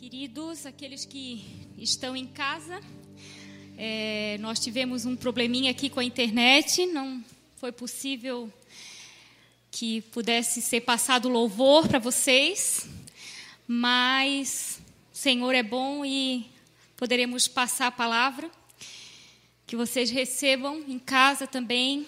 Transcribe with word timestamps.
Queridos, 0.00 0.64
aqueles 0.64 1.04
que 1.04 1.44
estão 1.76 2.16
em 2.16 2.26
casa, 2.26 2.80
é, 3.76 4.38
nós 4.40 4.58
tivemos 4.58 5.04
um 5.04 5.14
probleminha 5.14 5.70
aqui 5.70 5.90
com 5.90 6.00
a 6.00 6.04
internet, 6.04 6.86
não 6.86 7.22
foi 7.58 7.70
possível 7.70 8.50
que 9.70 10.00
pudesse 10.00 10.62
ser 10.62 10.80
passado 10.80 11.28
louvor 11.28 11.86
para 11.86 11.98
vocês, 11.98 12.88
mas 13.68 14.80
o 15.12 15.16
Senhor 15.18 15.54
é 15.54 15.62
bom 15.62 16.02
e 16.02 16.46
poderemos 16.96 17.46
passar 17.46 17.88
a 17.88 17.92
palavra. 17.92 18.50
Que 19.66 19.76
vocês 19.76 20.10
recebam 20.10 20.82
em 20.88 20.98
casa 20.98 21.46
também 21.46 22.06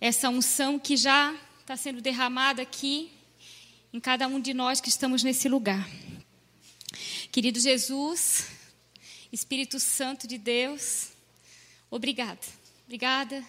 essa 0.00 0.28
unção 0.28 0.76
que 0.76 0.96
já 0.96 1.36
está 1.60 1.76
sendo 1.76 2.00
derramada 2.00 2.62
aqui 2.62 3.12
em 3.92 4.00
cada 4.00 4.26
um 4.26 4.40
de 4.40 4.52
nós 4.52 4.80
que 4.80 4.88
estamos 4.88 5.22
nesse 5.22 5.48
lugar. 5.48 5.88
Querido 7.32 7.60
Jesus, 7.60 8.48
Espírito 9.32 9.78
Santo 9.78 10.26
de 10.26 10.36
Deus, 10.36 11.12
obrigada. 11.88 12.40
Obrigada 12.84 13.46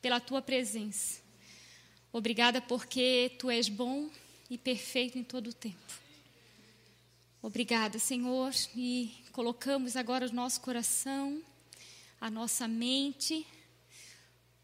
pela 0.00 0.20
tua 0.20 0.40
presença. 0.40 1.20
Obrigada 2.12 2.60
porque 2.60 3.32
tu 3.38 3.50
és 3.50 3.68
bom 3.68 4.08
e 4.48 4.56
perfeito 4.56 5.18
em 5.18 5.24
todo 5.24 5.48
o 5.48 5.52
tempo. 5.52 5.76
Obrigada, 7.42 7.98
Senhor, 7.98 8.52
e 8.76 9.12
colocamos 9.32 9.96
agora 9.96 10.28
o 10.28 10.32
nosso 10.32 10.60
coração 10.60 11.42
a 12.20 12.30
nossa 12.30 12.66
mente 12.66 13.46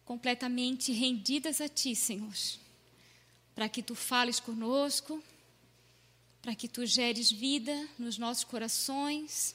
completamente 0.05 0.93
rendidas 0.93 1.60
a 1.60 1.68
Ti, 1.68 1.95
Senhor, 1.95 2.32
para 3.55 3.68
que 3.68 3.82
Tu 3.82 3.95
fales 3.95 4.41
conosco, 4.41 5.23
para 6.42 6.54
que 6.54 6.68
Tu 6.68 6.86
geres 6.86 7.30
vida 7.30 7.88
nos 7.98 8.18
nossos 8.18 8.44
corações, 8.44 9.54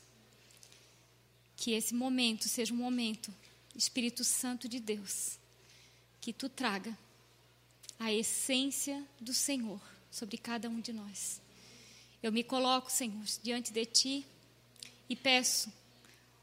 que 1.58 1.72
esse 1.72 1.94
momento 1.94 2.48
seja 2.48 2.74
um 2.74 2.78
momento, 2.78 3.34
Espírito 3.76 4.24
Santo 4.24 4.68
de 4.68 4.80
Deus, 4.80 5.38
que 6.22 6.32
Tu 6.32 6.48
traga 6.50 6.98
a 8.00 8.12
essência 8.12 9.04
do 9.20 9.34
Senhor 9.34 9.82
sobre 10.12 10.38
cada 10.38 10.70
um 10.70 10.80
de 10.80 10.94
nós. 10.94 11.42
Eu 12.22 12.32
me 12.32 12.44
coloco, 12.44 12.92
Senhor, 12.92 13.24
diante 13.44 13.72
de 13.72 13.86
Ti 13.86 14.26
e 15.10 15.16
peço, 15.16 15.72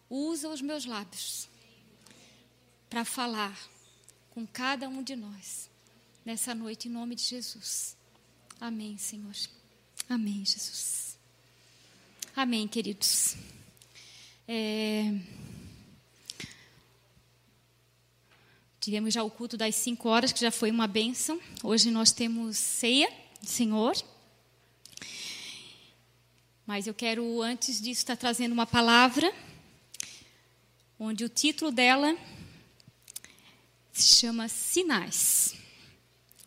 usa 0.08 0.48
os 0.48 0.60
meus 0.60 0.84
lábios 0.84 1.48
para 2.88 3.04
falar 3.04 3.58
com 4.30 4.46
cada 4.46 4.88
um 4.88 5.02
de 5.02 5.16
nós 5.16 5.70
nessa 6.24 6.54
noite, 6.54 6.88
em 6.88 6.90
nome 6.90 7.14
de 7.14 7.22
Jesus. 7.22 7.96
Amém, 8.60 8.96
Senhor. 8.96 9.34
Amém, 10.08 10.44
Jesus. 10.44 11.16
Amém, 12.34 12.66
queridos. 12.66 13.36
É... 14.46 15.14
Tivemos 18.80 19.14
já 19.14 19.22
o 19.22 19.30
culto 19.30 19.56
das 19.56 19.74
cinco 19.76 20.08
horas, 20.08 20.32
que 20.32 20.40
já 20.40 20.50
foi 20.50 20.70
uma 20.70 20.86
bênção. 20.86 21.40
Hoje 21.62 21.90
nós 21.90 22.10
temos 22.10 22.56
ceia 22.56 23.08
do 23.40 23.48
Senhor. 23.48 23.94
Mas 26.66 26.86
eu 26.86 26.94
quero, 26.94 27.42
antes 27.42 27.80
disso, 27.80 28.00
estar 28.00 28.16
trazendo 28.16 28.52
uma 28.52 28.66
palavra, 28.66 29.32
onde 30.98 31.24
o 31.24 31.28
título 31.28 31.70
dela 31.70 32.16
se 33.92 34.16
chama 34.16 34.48
Sinais. 34.48 35.54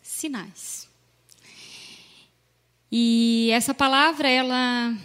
Sinais. 0.02 0.88
E 2.98 3.50
essa 3.52 3.74
palavra, 3.74 4.30
ela. 4.30 4.98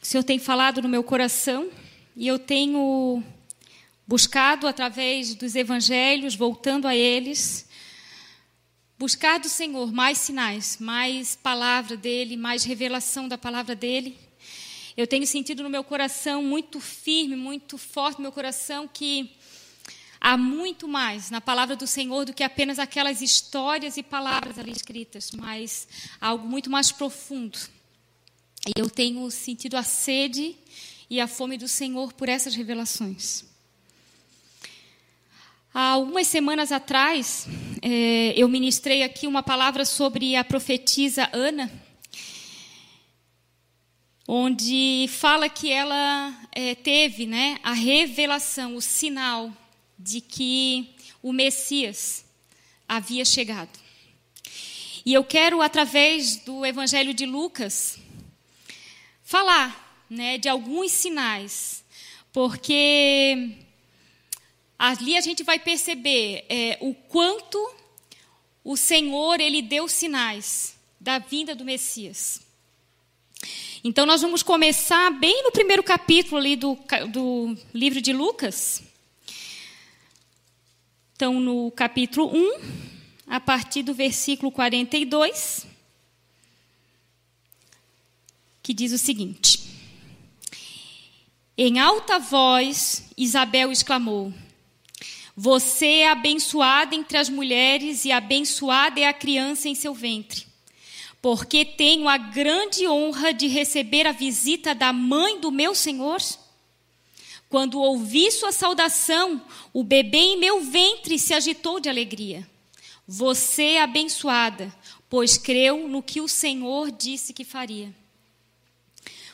O 0.00 0.06
Senhor 0.06 0.22
tem 0.22 0.38
falado 0.38 0.80
no 0.80 0.88
meu 0.88 1.02
coração 1.02 1.68
e 2.14 2.28
eu 2.28 2.38
tenho 2.38 3.24
buscado 4.06 4.68
através 4.68 5.34
dos 5.34 5.56
evangelhos, 5.56 6.36
voltando 6.36 6.86
a 6.86 6.94
eles, 6.94 7.68
buscar 8.96 9.40
do 9.40 9.48
Senhor 9.48 9.92
mais 9.92 10.18
sinais, 10.18 10.78
mais 10.78 11.34
palavra 11.34 11.96
dele, 11.96 12.36
mais 12.36 12.62
revelação 12.62 13.26
da 13.26 13.36
palavra 13.36 13.74
dele. 13.74 14.16
Eu 14.96 15.08
tenho 15.08 15.26
sentido 15.26 15.64
no 15.64 15.68
meu 15.68 15.82
coração 15.82 16.40
muito 16.40 16.78
firme, 16.78 17.34
muito 17.34 17.76
forte 17.76 18.18
no 18.18 18.22
meu 18.22 18.32
coração 18.32 18.86
que 18.86 19.32
Há 20.28 20.36
muito 20.36 20.88
mais 20.88 21.30
na 21.30 21.40
palavra 21.40 21.76
do 21.76 21.86
Senhor 21.86 22.24
do 22.24 22.34
que 22.34 22.42
apenas 22.42 22.80
aquelas 22.80 23.22
histórias 23.22 23.96
e 23.96 24.02
palavras 24.02 24.58
ali 24.58 24.72
escritas, 24.72 25.30
mas 25.30 25.86
algo 26.20 26.48
muito 26.48 26.68
mais 26.68 26.90
profundo. 26.90 27.56
E 28.66 28.72
eu 28.74 28.90
tenho 28.90 29.30
sentido 29.30 29.76
a 29.76 29.84
sede 29.84 30.56
e 31.08 31.20
a 31.20 31.28
fome 31.28 31.56
do 31.56 31.68
Senhor 31.68 32.12
por 32.12 32.28
essas 32.28 32.56
revelações. 32.56 33.44
Há 35.72 35.90
algumas 35.90 36.26
semanas 36.26 36.72
atrás, 36.72 37.46
é, 37.80 38.34
eu 38.36 38.48
ministrei 38.48 39.04
aqui 39.04 39.28
uma 39.28 39.44
palavra 39.44 39.84
sobre 39.84 40.34
a 40.34 40.42
profetisa 40.42 41.30
Ana, 41.32 41.72
onde 44.26 45.06
fala 45.08 45.48
que 45.48 45.70
ela 45.70 46.36
é, 46.50 46.74
teve 46.74 47.26
né, 47.26 47.60
a 47.62 47.72
revelação, 47.72 48.74
o 48.74 48.82
sinal 48.82 49.52
de 49.98 50.20
que 50.20 50.94
o 51.22 51.32
Messias 51.32 52.24
havia 52.88 53.24
chegado. 53.24 53.78
E 55.04 55.14
eu 55.14 55.24
quero, 55.24 55.62
através 55.62 56.36
do 56.36 56.66
Evangelho 56.66 57.14
de 57.14 57.26
Lucas, 57.26 57.98
falar 59.22 60.04
né, 60.10 60.38
de 60.38 60.48
alguns 60.48 60.92
sinais, 60.92 61.84
porque 62.32 63.56
ali 64.78 65.16
a 65.16 65.20
gente 65.20 65.42
vai 65.42 65.58
perceber 65.58 66.44
é, 66.48 66.78
o 66.80 66.94
quanto 66.94 67.58
o 68.64 68.76
Senhor 68.76 69.40
ele 69.40 69.62
deu 69.62 69.86
sinais 69.86 70.76
da 71.00 71.18
vinda 71.18 71.54
do 71.54 71.64
Messias. 71.64 72.40
Então 73.84 74.04
nós 74.04 74.22
vamos 74.22 74.42
começar 74.42 75.10
bem 75.12 75.44
no 75.44 75.52
primeiro 75.52 75.82
capítulo 75.84 76.38
ali 76.38 76.56
do, 76.56 76.76
do 77.08 77.56
livro 77.72 78.00
de 78.00 78.12
Lucas. 78.12 78.82
Então, 81.16 81.40
no 81.40 81.70
capítulo 81.70 82.30
1, 82.30 82.60
a 83.26 83.40
partir 83.40 83.82
do 83.82 83.94
versículo 83.94 84.52
42, 84.52 85.66
que 88.62 88.74
diz 88.74 88.92
o 88.92 88.98
seguinte: 88.98 89.62
Em 91.56 91.78
alta 91.78 92.18
voz, 92.18 93.08
Isabel 93.16 93.72
exclamou: 93.72 94.30
Você 95.34 95.86
é 95.86 96.10
abençoada 96.10 96.94
entre 96.94 97.16
as 97.16 97.30
mulheres, 97.30 98.04
e 98.04 98.12
abençoada 98.12 99.00
é 99.00 99.08
a 99.08 99.14
criança 99.14 99.70
em 99.70 99.74
seu 99.74 99.94
ventre. 99.94 100.46
Porque 101.22 101.64
tenho 101.64 102.10
a 102.10 102.18
grande 102.18 102.86
honra 102.86 103.32
de 103.32 103.46
receber 103.46 104.06
a 104.06 104.12
visita 104.12 104.74
da 104.74 104.92
mãe 104.92 105.40
do 105.40 105.50
meu 105.50 105.74
Senhor. 105.74 106.20
Quando 107.56 107.80
ouvi 107.80 108.30
sua 108.30 108.52
saudação, 108.52 109.40
o 109.72 109.82
bebê 109.82 110.18
em 110.18 110.38
meu 110.38 110.60
ventre 110.60 111.18
se 111.18 111.32
agitou 111.32 111.80
de 111.80 111.88
alegria. 111.88 112.46
Você 113.08 113.62
é 113.62 113.82
abençoada, 113.82 114.70
pois 115.08 115.38
creu 115.38 115.88
no 115.88 116.02
que 116.02 116.20
o 116.20 116.28
Senhor 116.28 116.90
disse 116.90 117.32
que 117.32 117.44
faria. 117.44 117.94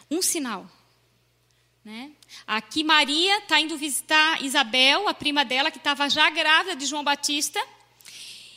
Um 0.08 0.22
sinal. 0.22 0.70
Né? 1.84 2.12
Aqui 2.46 2.84
Maria 2.84 3.38
está 3.38 3.58
indo 3.58 3.76
visitar 3.76 4.40
Isabel, 4.40 5.08
a 5.08 5.14
prima 5.14 5.44
dela, 5.44 5.72
que 5.72 5.78
estava 5.78 6.08
já 6.08 6.30
grávida 6.30 6.76
de 6.76 6.86
João 6.86 7.02
Batista. 7.02 7.60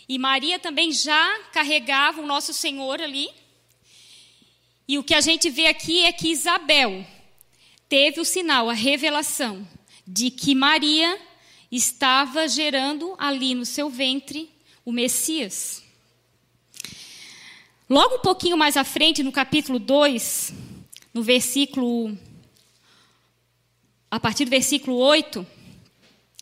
E 0.07 0.19
Maria 0.19 0.59
também 0.59 0.91
já 0.91 1.39
carregava 1.51 2.21
o 2.21 2.27
nosso 2.27 2.53
Senhor 2.53 3.01
ali. 3.01 3.31
E 4.87 4.99
o 4.99 5.03
que 5.03 5.15
a 5.15 5.21
gente 5.21 5.49
vê 5.49 5.65
aqui 5.65 6.05
é 6.05 6.11
que 6.11 6.29
Isabel 6.29 7.14
teve 7.87 8.19
o 8.19 8.25
sinal, 8.25 8.69
a 8.69 8.73
revelação, 8.73 9.67
de 10.05 10.29
que 10.29 10.55
Maria 10.55 11.19
estava 11.71 12.47
gerando 12.47 13.15
ali 13.17 13.55
no 13.55 13.65
seu 13.65 13.89
ventre 13.89 14.49
o 14.83 14.91
Messias. 14.91 15.83
Logo 17.89 18.15
um 18.15 18.19
pouquinho 18.19 18.57
mais 18.57 18.77
à 18.77 18.83
frente, 18.83 19.23
no 19.23 19.31
capítulo 19.31 19.77
2, 19.77 20.53
no 21.13 21.21
versículo. 21.21 22.17
A 24.09 24.19
partir 24.19 24.45
do 24.45 24.49
versículo 24.49 24.97
8, 24.97 25.45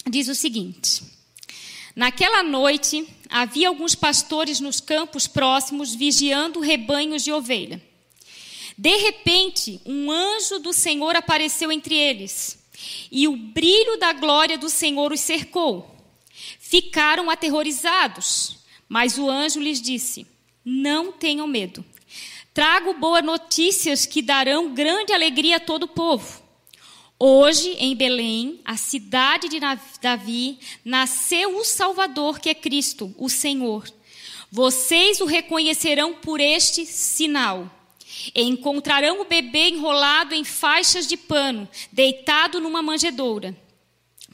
diz 0.10 0.28
o 0.28 0.36
seguinte: 0.36 1.04
Naquela 1.96 2.44
noite 2.44 3.08
havia 3.30 3.68
alguns 3.68 3.94
pastores 3.94 4.60
nos 4.60 4.80
campos 4.80 5.28
próximos 5.28 5.94
vigiando 5.94 6.60
rebanhos 6.60 7.24
de 7.24 7.32
ovelha. 7.32 7.82
De 8.78 8.96
repente, 8.98 9.82
um 9.86 10.12
anjo 10.12 10.60
do 10.60 10.74
Senhor 10.74 11.16
apareceu 11.16 11.72
entre 11.72 11.96
eles, 11.96 12.60
e 13.12 13.28
o 13.28 13.36
brilho 13.36 13.98
da 13.98 14.14
glória 14.14 14.58
do 14.58 14.70
Senhor 14.70 15.12
os 15.12 15.20
cercou. 15.20 15.90
Ficaram 16.60 17.30
aterrorizados, 17.30 18.58
mas 18.90 19.18
o 19.18 19.30
anjo 19.30 19.60
lhes 19.60 19.82
disse: 19.82 20.26
Não 20.66 21.12
tenham 21.12 21.48
medo. 21.48 21.86
Trago 22.54 22.94
boas 22.94 23.24
notícias 23.24 24.06
que 24.06 24.22
darão 24.22 24.74
grande 24.74 25.12
alegria 25.12 25.58
a 25.58 25.60
todo 25.60 25.84
o 25.84 25.88
povo. 25.88 26.44
Hoje, 27.18 27.70
em 27.80 27.96
Belém, 27.96 28.60
a 28.66 28.76
cidade 28.76 29.48
de 29.48 29.60
Davi, 30.02 30.60
nasceu 30.84 31.58
o 31.58 31.64
Salvador, 31.64 32.40
que 32.40 32.50
é 32.50 32.54
Cristo, 32.54 33.16
o 33.18 33.30
Senhor. 33.30 33.90
Vocês 34.52 35.22
o 35.22 35.26
reconhecerão 35.26 36.14
por 36.14 36.40
este 36.40 36.86
sinal. 36.86 37.72
Encontrarão 38.36 39.22
o 39.22 39.26
bebê 39.26 39.70
enrolado 39.70 40.34
em 40.34 40.44
faixas 40.44 41.08
de 41.08 41.18
pano, 41.18 41.68
deitado 41.92 42.60
numa 42.60 42.82
manjedoura. 42.82 43.56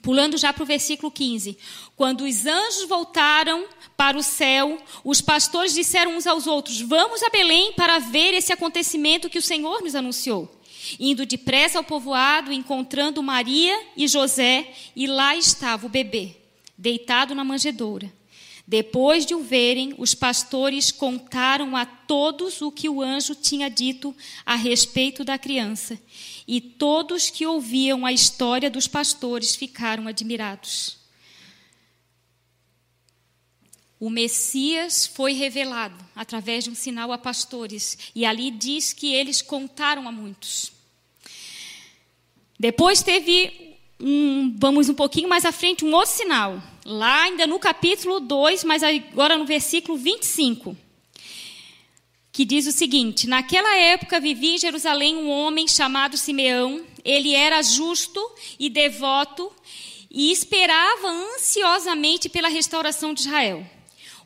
Pulando 0.01 0.37
já 0.37 0.53
para 0.53 0.63
o 0.63 0.65
versículo 0.65 1.11
15. 1.11 1.57
Quando 1.95 2.23
os 2.23 2.45
anjos 2.45 2.87
voltaram 2.87 3.65
para 3.97 4.17
o 4.17 4.23
céu, 4.23 4.77
os 5.03 5.19
pastores 5.19 5.73
disseram 5.73 6.15
uns 6.15 6.25
aos 6.25 6.47
outros: 6.47 6.79
Vamos 6.81 7.21
a 7.21 7.29
Belém 7.29 7.73
para 7.73 7.99
ver 7.99 8.33
esse 8.33 8.53
acontecimento 8.53 9.29
que 9.29 9.39
o 9.39 9.41
Senhor 9.41 9.81
nos 9.81 9.95
anunciou. 9.95 10.49
Indo 10.99 11.25
depressa 11.25 11.77
ao 11.77 11.83
povoado, 11.83 12.53
encontrando 12.53 13.21
Maria 13.21 13.77
e 13.97 14.07
José, 14.07 14.71
e 14.95 15.05
lá 15.05 15.35
estava 15.35 15.85
o 15.85 15.89
bebê, 15.89 16.35
deitado 16.77 17.35
na 17.35 17.43
manjedoura. 17.43 18.18
Depois 18.69 19.25
de 19.25 19.33
o 19.33 19.41
verem, 19.41 19.95
os 19.97 20.13
pastores 20.13 20.91
contaram 20.91 21.75
a 21.75 21.87
todos 21.87 22.61
o 22.61 22.71
que 22.71 22.87
o 22.87 23.01
anjo 23.01 23.33
tinha 23.33 23.67
dito 23.67 24.15
a 24.45 24.53
respeito 24.53 25.23
da 25.23 25.39
criança. 25.39 25.99
E 26.47 26.61
todos 26.61 27.31
que 27.31 27.47
ouviam 27.47 28.05
a 28.05 28.13
história 28.13 28.69
dos 28.69 28.87
pastores 28.87 29.55
ficaram 29.55 30.07
admirados. 30.07 30.99
O 33.99 34.07
Messias 34.07 35.07
foi 35.07 35.33
revelado 35.33 35.97
através 36.15 36.65
de 36.65 36.69
um 36.69 36.75
sinal 36.75 37.11
a 37.11 37.17
pastores, 37.17 37.97
e 38.13 38.23
ali 38.23 38.51
diz 38.51 38.93
que 38.93 39.11
eles 39.11 39.41
contaram 39.41 40.07
a 40.07 40.11
muitos. 40.11 40.71
Depois 42.59 43.01
teve 43.01 43.69
um, 43.99 44.55
vamos 44.57 44.89
um 44.89 44.93
pouquinho 44.93 45.27
mais 45.27 45.43
à 45.43 45.51
frente, 45.51 45.83
um 45.83 45.93
outro 45.93 46.15
sinal, 46.15 46.61
lá 46.89 47.23
ainda 47.23 47.45
no 47.45 47.59
capítulo 47.59 48.19
2, 48.19 48.63
mas 48.63 48.81
agora 48.81 49.37
no 49.37 49.45
versículo 49.45 49.95
25, 49.95 50.75
que 52.31 52.43
diz 52.43 52.65
o 52.65 52.71
seguinte: 52.71 53.27
Naquela 53.27 53.77
época 53.77 54.19
vivia 54.19 54.55
em 54.55 54.57
Jerusalém 54.57 55.15
um 55.15 55.29
homem 55.29 55.67
chamado 55.67 56.17
Simeão, 56.17 56.83
ele 57.05 57.33
era 57.33 57.61
justo 57.61 58.19
e 58.59 58.69
devoto 58.69 59.51
e 60.09 60.31
esperava 60.31 61.07
ansiosamente 61.07 62.27
pela 62.27 62.47
restauração 62.47 63.13
de 63.13 63.21
Israel. 63.21 63.63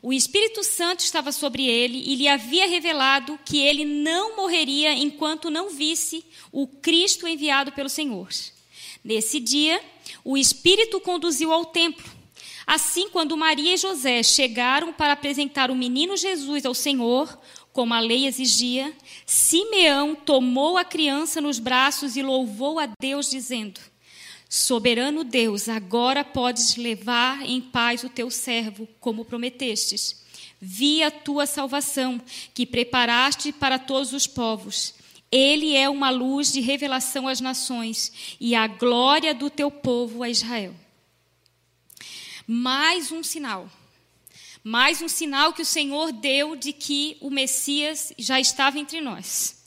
O 0.00 0.12
Espírito 0.12 0.62
Santo 0.64 1.00
estava 1.00 1.32
sobre 1.32 1.66
ele 1.66 2.02
e 2.06 2.14
lhe 2.14 2.28
havia 2.28 2.66
revelado 2.66 3.38
que 3.44 3.58
ele 3.58 3.84
não 3.84 4.36
morreria 4.36 4.92
enquanto 4.92 5.50
não 5.50 5.70
visse 5.70 6.24
o 6.50 6.66
Cristo 6.66 7.28
enviado 7.28 7.72
pelo 7.72 7.88
Senhor. 7.88 8.28
Nesse 9.02 9.38
dia, 9.38 9.82
o 10.22 10.36
Espírito 10.36 10.98
conduziu 11.00 11.52
ao 11.52 11.66
templo. 11.66 12.13
Assim, 12.66 13.08
quando 13.10 13.36
Maria 13.36 13.74
e 13.74 13.76
José 13.76 14.22
chegaram 14.22 14.92
para 14.92 15.12
apresentar 15.12 15.70
o 15.70 15.74
menino 15.76 16.16
Jesus 16.16 16.64
ao 16.64 16.74
Senhor, 16.74 17.38
como 17.72 17.92
a 17.92 18.00
lei 18.00 18.26
exigia, 18.26 18.94
Simeão 19.26 20.14
tomou 20.14 20.78
a 20.78 20.84
criança 20.84 21.40
nos 21.40 21.58
braços 21.58 22.16
e 22.16 22.22
louvou 22.22 22.78
a 22.78 22.88
Deus, 23.00 23.28
dizendo: 23.28 23.80
Soberano 24.48 25.24
Deus, 25.24 25.68
agora 25.68 26.24
podes 26.24 26.76
levar 26.76 27.42
em 27.42 27.60
paz 27.60 28.04
o 28.04 28.08
teu 28.08 28.30
servo, 28.30 28.88
como 29.00 29.24
prometestes. 29.24 30.24
Vi 30.60 31.02
a 31.02 31.10
tua 31.10 31.44
salvação, 31.44 32.20
que 32.54 32.64
preparaste 32.64 33.52
para 33.52 33.78
todos 33.78 34.12
os 34.12 34.26
povos. 34.26 34.94
Ele 35.30 35.74
é 35.74 35.88
uma 35.90 36.10
luz 36.10 36.52
de 36.52 36.60
revelação 36.60 37.26
às 37.26 37.40
nações 37.40 38.36
e 38.40 38.54
a 38.54 38.68
glória 38.68 39.34
do 39.34 39.50
teu 39.50 39.70
povo 39.70 40.22
a 40.22 40.30
Israel. 40.30 40.72
Mais 42.46 43.10
um 43.10 43.22
sinal. 43.22 43.70
Mais 44.62 45.00
um 45.00 45.08
sinal 45.08 45.52
que 45.52 45.62
o 45.62 45.66
Senhor 45.66 46.12
deu 46.12 46.56
de 46.56 46.72
que 46.72 47.16
o 47.20 47.30
Messias 47.30 48.12
já 48.18 48.38
estava 48.38 48.78
entre 48.78 49.00
nós. 49.00 49.62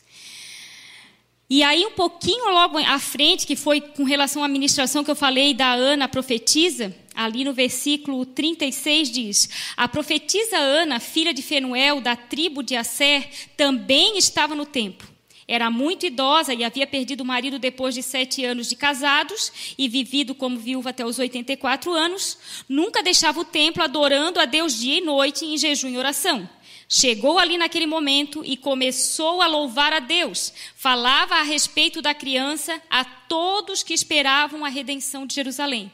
E 1.50 1.64
aí, 1.64 1.86
um 1.86 1.92
pouquinho 1.92 2.52
logo 2.52 2.78
à 2.78 3.00
frente, 3.00 3.48
que 3.48 3.56
foi 3.56 3.80
com 3.80 4.04
relação 4.04 4.44
à 4.44 4.48
ministração 4.48 5.04
que 5.04 5.10
eu 5.10 5.16
falei 5.16 5.54
da 5.54 5.72
Ana, 5.72 6.06
a 6.06 6.10
profetisa, 6.10 6.96
ali 7.16 7.44
no 7.44 7.54
versículo 7.54 8.26
36 8.26 9.10
diz: 9.10 9.50
A 9.78 9.88
profetisa 9.88 10.58
Ana, 10.58 11.00
filha 11.00 11.34
de 11.34 11.42
Fenuel, 11.42 12.02
da 12.02 12.16
tribo 12.16 12.62
de 12.62 12.76
Asser, 12.76 13.30
também 13.56 14.18
estava 14.18 14.54
no 14.54 14.66
templo. 14.66 15.17
Era 15.48 15.72
muito 15.72 16.06
idosa 16.06 16.54
e 16.54 16.64
havia 16.64 16.86
perdido 16.86 17.22
o 17.22 17.26
marido 17.26 17.58
depois 17.58 17.96
de 17.96 18.04
sete 18.04 18.44
anos 18.44 18.68
de 18.68 18.76
casados 18.76 19.74
e 19.78 19.88
vivido 19.88 20.36
como 20.36 20.60
viúva 20.60 20.90
até 20.90 21.06
os 21.06 21.18
84 21.18 21.94
anos. 21.94 22.38
Nunca 22.68 23.02
deixava 23.02 23.40
o 23.40 23.46
templo 23.46 23.82
adorando 23.82 24.42
a 24.42 24.46
Deus 24.46 24.78
dia 24.78 24.98
e 24.98 25.02
noite 25.02 25.46
em 25.46 25.58
jejum 25.58 25.88
e 25.90 25.98
oração. 25.98 26.50
Chegou 26.90 27.40
ali 27.40 27.58
naquele 27.58 27.86
momento 27.86 28.44
e 28.46 28.58
começou 28.58 29.42
a 29.42 29.48
louvar 29.48 29.94
a 29.94 30.00
Deus. 30.00 30.54
Falava 30.76 31.36
a 31.36 31.44
respeito 31.44 32.02
da 32.02 32.14
criança 32.14 32.82
a 32.90 33.06
todos 33.06 33.84
que 33.84 33.94
esperavam 33.94 34.66
a 34.66 34.70
redenção 34.70 35.26
de 35.26 35.36
Jerusalém. 35.36 35.92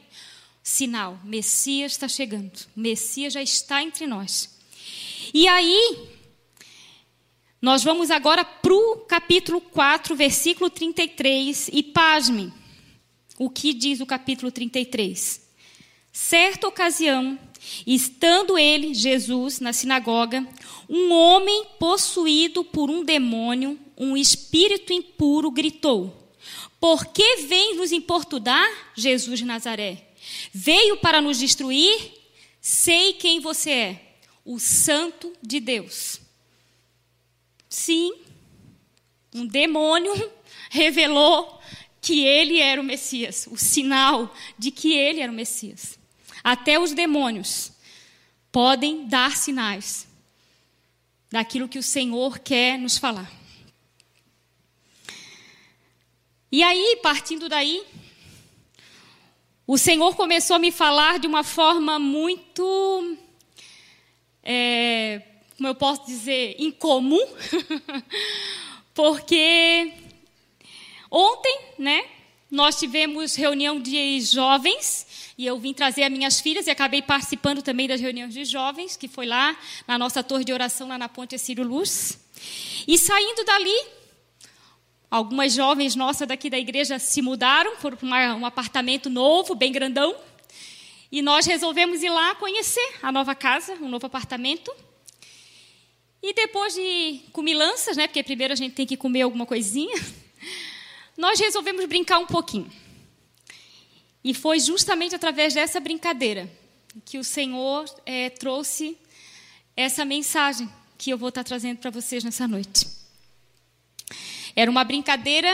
Sinal, 0.63 1.19
Messias 1.23 1.91
está 1.91 2.07
chegando. 2.07 2.51
Messias 2.75 3.33
já 3.33 3.41
está 3.41 3.83
entre 3.83 4.07
nós. 4.07 4.49
E 5.33 5.47
aí, 5.47 6.09
nós 7.63 7.81
vamos 7.81 8.11
agora 8.11 8.43
para 8.43 8.73
o 8.73 8.97
capítulo 9.07 9.61
4, 9.61 10.13
versículo 10.17 10.69
33, 10.69 11.69
e 11.71 11.81
pasme 11.81 12.51
o 13.39 13.49
que 13.49 13.73
diz 13.73 14.01
o 14.01 14.05
capítulo 14.05 14.51
33. 14.51 15.41
Certa 16.11 16.67
ocasião, 16.67 17.39
Estando 17.87 18.57
ele, 18.57 18.93
Jesus, 18.93 19.61
na 19.61 19.71
sinagoga, 19.71 20.45
um 20.89 21.13
homem 21.13 21.65
possuído 21.79 22.65
por 22.65 22.89
um 22.89 23.01
demônio, 23.01 23.79
um 23.97 24.17
espírito 24.17 24.91
impuro, 24.91 25.49
gritou: 25.49 26.13
Por 26.81 27.05
que 27.05 27.37
vem 27.47 27.77
nos 27.77 27.93
importunar, 27.93 28.67
Jesus 28.93 29.39
de 29.39 29.45
Nazaré? 29.45 30.09
Veio 30.51 30.97
para 30.97 31.21
nos 31.21 31.39
destruir? 31.39 32.11
Sei 32.59 33.13
quem 33.13 33.39
você 33.39 33.71
é, 33.71 34.15
o 34.43 34.59
Santo 34.59 35.31
de 35.41 35.61
Deus. 35.61 36.22
Sim, 37.73 38.13
um 39.33 39.47
demônio 39.47 40.13
revelou 40.69 41.59
que 41.99 42.23
ele 42.23 42.59
era 42.59 42.79
o 42.79 42.83
Messias, 42.83 43.47
o 43.49 43.57
sinal 43.57 44.31
de 44.59 44.69
que 44.69 44.93
ele 44.93 45.21
era 45.21 45.31
o 45.31 45.35
Messias. 45.35 45.97
Até 46.43 46.79
os 46.79 46.93
demônios 46.93 47.71
podem 48.51 49.07
dar 49.07 49.35
sinais 49.35 50.07
daquilo 51.31 51.67
que 51.67 51.79
o 51.79 51.83
Senhor 51.83 52.37
quer 52.37 52.77
nos 52.77 52.99
falar. 52.99 53.31
E 56.51 56.61
aí, 56.61 56.99
partindo 57.01 57.49
daí, 57.49 57.83
o 59.65 59.79
Senhor 59.79 60.15
começou 60.15 60.57
a 60.57 60.59
me 60.59 60.71
falar 60.71 61.17
de 61.17 61.25
uma 61.25 61.43
forma 61.43 61.97
muito, 61.97 63.17
é, 64.43 65.23
como 65.57 65.69
eu 65.69 65.75
posso 65.75 66.05
dizer, 66.05 66.55
incomum, 66.59 67.25
porque 68.93 69.93
ontem, 71.09 71.59
né, 71.77 72.05
nós 72.49 72.77
tivemos 72.77 73.35
reunião 73.35 73.79
de 73.79 74.19
jovens 74.21 75.33
e 75.37 75.45
eu 75.45 75.57
vim 75.57 75.73
trazer 75.73 76.03
as 76.03 76.11
minhas 76.11 76.39
filhas 76.39 76.67
e 76.67 76.71
acabei 76.71 77.01
participando 77.01 77.61
também 77.61 77.87
das 77.87 77.99
reuniões 77.99 78.33
de 78.33 78.45
jovens, 78.45 78.95
que 78.95 79.07
foi 79.07 79.25
lá 79.25 79.57
na 79.87 79.97
nossa 79.97 80.23
torre 80.23 80.43
de 80.43 80.53
oração, 80.53 80.87
lá 80.87 80.97
na 80.97 81.09
Ponte 81.09 81.37
Círio 81.37 81.63
Luz. 81.63 82.19
E 82.87 82.97
saindo 82.97 83.43
dali, 83.43 83.85
algumas 85.09 85.53
jovens 85.53 85.95
nossas 85.95 86.27
daqui 86.27 86.49
da 86.49 86.59
igreja 86.59 86.99
se 86.99 87.21
mudaram, 87.21 87.75
foram 87.77 87.97
para 87.97 88.35
um 88.35 88.45
apartamento 88.45 89.09
novo, 89.09 89.55
bem 89.55 89.71
grandão. 89.71 90.15
E 91.11 91.21
nós 91.21 91.45
resolvemos 91.45 92.01
ir 92.03 92.09
lá 92.09 92.35
conhecer 92.35 92.95
a 93.01 93.11
nova 93.11 93.33
casa, 93.33 93.73
um 93.75 93.89
novo 93.89 94.05
apartamento. 94.05 94.71
E 96.23 96.33
depois 96.33 96.73
de 96.73 97.19
comilanças, 97.33 97.97
né, 97.97 98.07
porque 98.07 98.23
primeiro 98.23 98.53
a 98.53 98.55
gente 98.55 98.73
tem 98.73 98.85
que 98.85 98.95
comer 98.95 99.23
alguma 99.23 99.45
coisinha, 99.45 99.93
nós 101.17 101.37
resolvemos 101.37 101.83
brincar 101.83 102.17
um 102.17 102.25
pouquinho. 102.25 102.71
E 104.23 104.33
foi 104.33 104.57
justamente 104.57 105.13
através 105.13 105.53
dessa 105.53 105.81
brincadeira 105.81 106.49
que 107.03 107.17
o 107.17 107.25
Senhor 107.25 107.83
é, 108.05 108.29
trouxe 108.29 108.97
essa 109.75 110.05
mensagem 110.05 110.69
que 110.97 111.09
eu 111.09 111.17
vou 111.17 111.27
estar 111.27 111.43
trazendo 111.43 111.79
para 111.79 111.91
vocês 111.91 112.23
nessa 112.23 112.47
noite. 112.47 112.87
Era 114.55 114.71
uma 114.71 114.85
brincadeira 114.85 115.51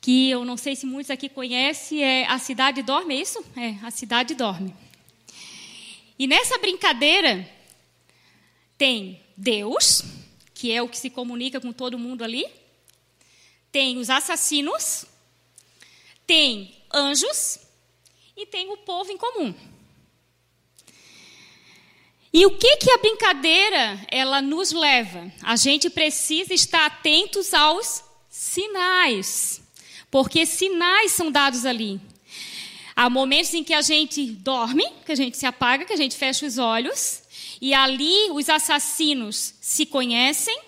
que 0.00 0.30
eu 0.30 0.44
não 0.44 0.56
sei 0.56 0.74
se 0.74 0.84
muitos 0.84 1.12
aqui 1.12 1.28
conhecem, 1.28 2.02
é 2.02 2.26
A 2.26 2.40
Cidade 2.40 2.82
Dorme, 2.82 3.14
é 3.14 3.20
isso? 3.20 3.44
É, 3.56 3.86
A 3.86 3.92
Cidade 3.92 4.34
Dorme. 4.34 4.74
E 6.18 6.26
nessa 6.26 6.58
brincadeira 6.58 7.48
tem 8.76 9.20
Deus, 9.36 10.02
que 10.54 10.72
é 10.72 10.82
o 10.82 10.88
que 10.88 10.98
se 10.98 11.10
comunica 11.10 11.60
com 11.60 11.72
todo 11.72 11.98
mundo 11.98 12.22
ali. 12.22 12.46
Tem 13.70 13.98
os 13.98 14.10
assassinos, 14.10 15.04
tem 16.26 16.76
anjos 16.92 17.58
e 18.36 18.46
tem 18.46 18.70
o 18.70 18.76
povo 18.78 19.10
em 19.10 19.18
comum. 19.18 19.54
E 22.32 22.44
o 22.46 22.50
que 22.50 22.78
que 22.78 22.90
a 22.90 22.98
brincadeira 22.98 24.04
ela 24.08 24.42
nos 24.42 24.72
leva? 24.72 25.32
A 25.42 25.54
gente 25.54 25.88
precisa 25.88 26.52
estar 26.52 26.86
atentos 26.86 27.54
aos 27.54 28.02
sinais, 28.28 29.62
porque 30.10 30.44
sinais 30.44 31.12
são 31.12 31.30
dados 31.30 31.64
ali. 31.64 32.00
Há 32.96 33.08
momentos 33.08 33.54
em 33.54 33.62
que 33.62 33.74
a 33.74 33.82
gente 33.82 34.26
dorme, 34.26 34.84
que 35.04 35.12
a 35.12 35.14
gente 35.14 35.36
se 35.36 35.46
apaga, 35.46 35.84
que 35.84 35.92
a 35.92 35.96
gente 35.96 36.16
fecha 36.16 36.46
os 36.46 36.58
olhos, 36.58 37.23
e 37.60 37.72
ali 37.74 38.30
os 38.30 38.48
assassinos 38.48 39.54
se 39.60 39.86
conhecem, 39.86 40.58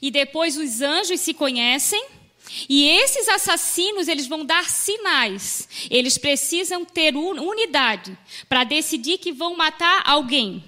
e 0.00 0.10
depois 0.10 0.56
os 0.56 0.80
anjos 0.80 1.20
se 1.20 1.32
conhecem, 1.32 2.04
e 2.68 2.88
esses 2.88 3.28
assassinos, 3.28 4.08
eles 4.08 4.26
vão 4.26 4.44
dar 4.44 4.68
sinais. 4.68 5.68
Eles 5.90 6.18
precisam 6.18 6.84
ter 6.84 7.16
unidade 7.16 8.16
para 8.48 8.64
decidir 8.64 9.18
que 9.18 9.32
vão 9.32 9.56
matar 9.56 10.02
alguém. 10.04 10.64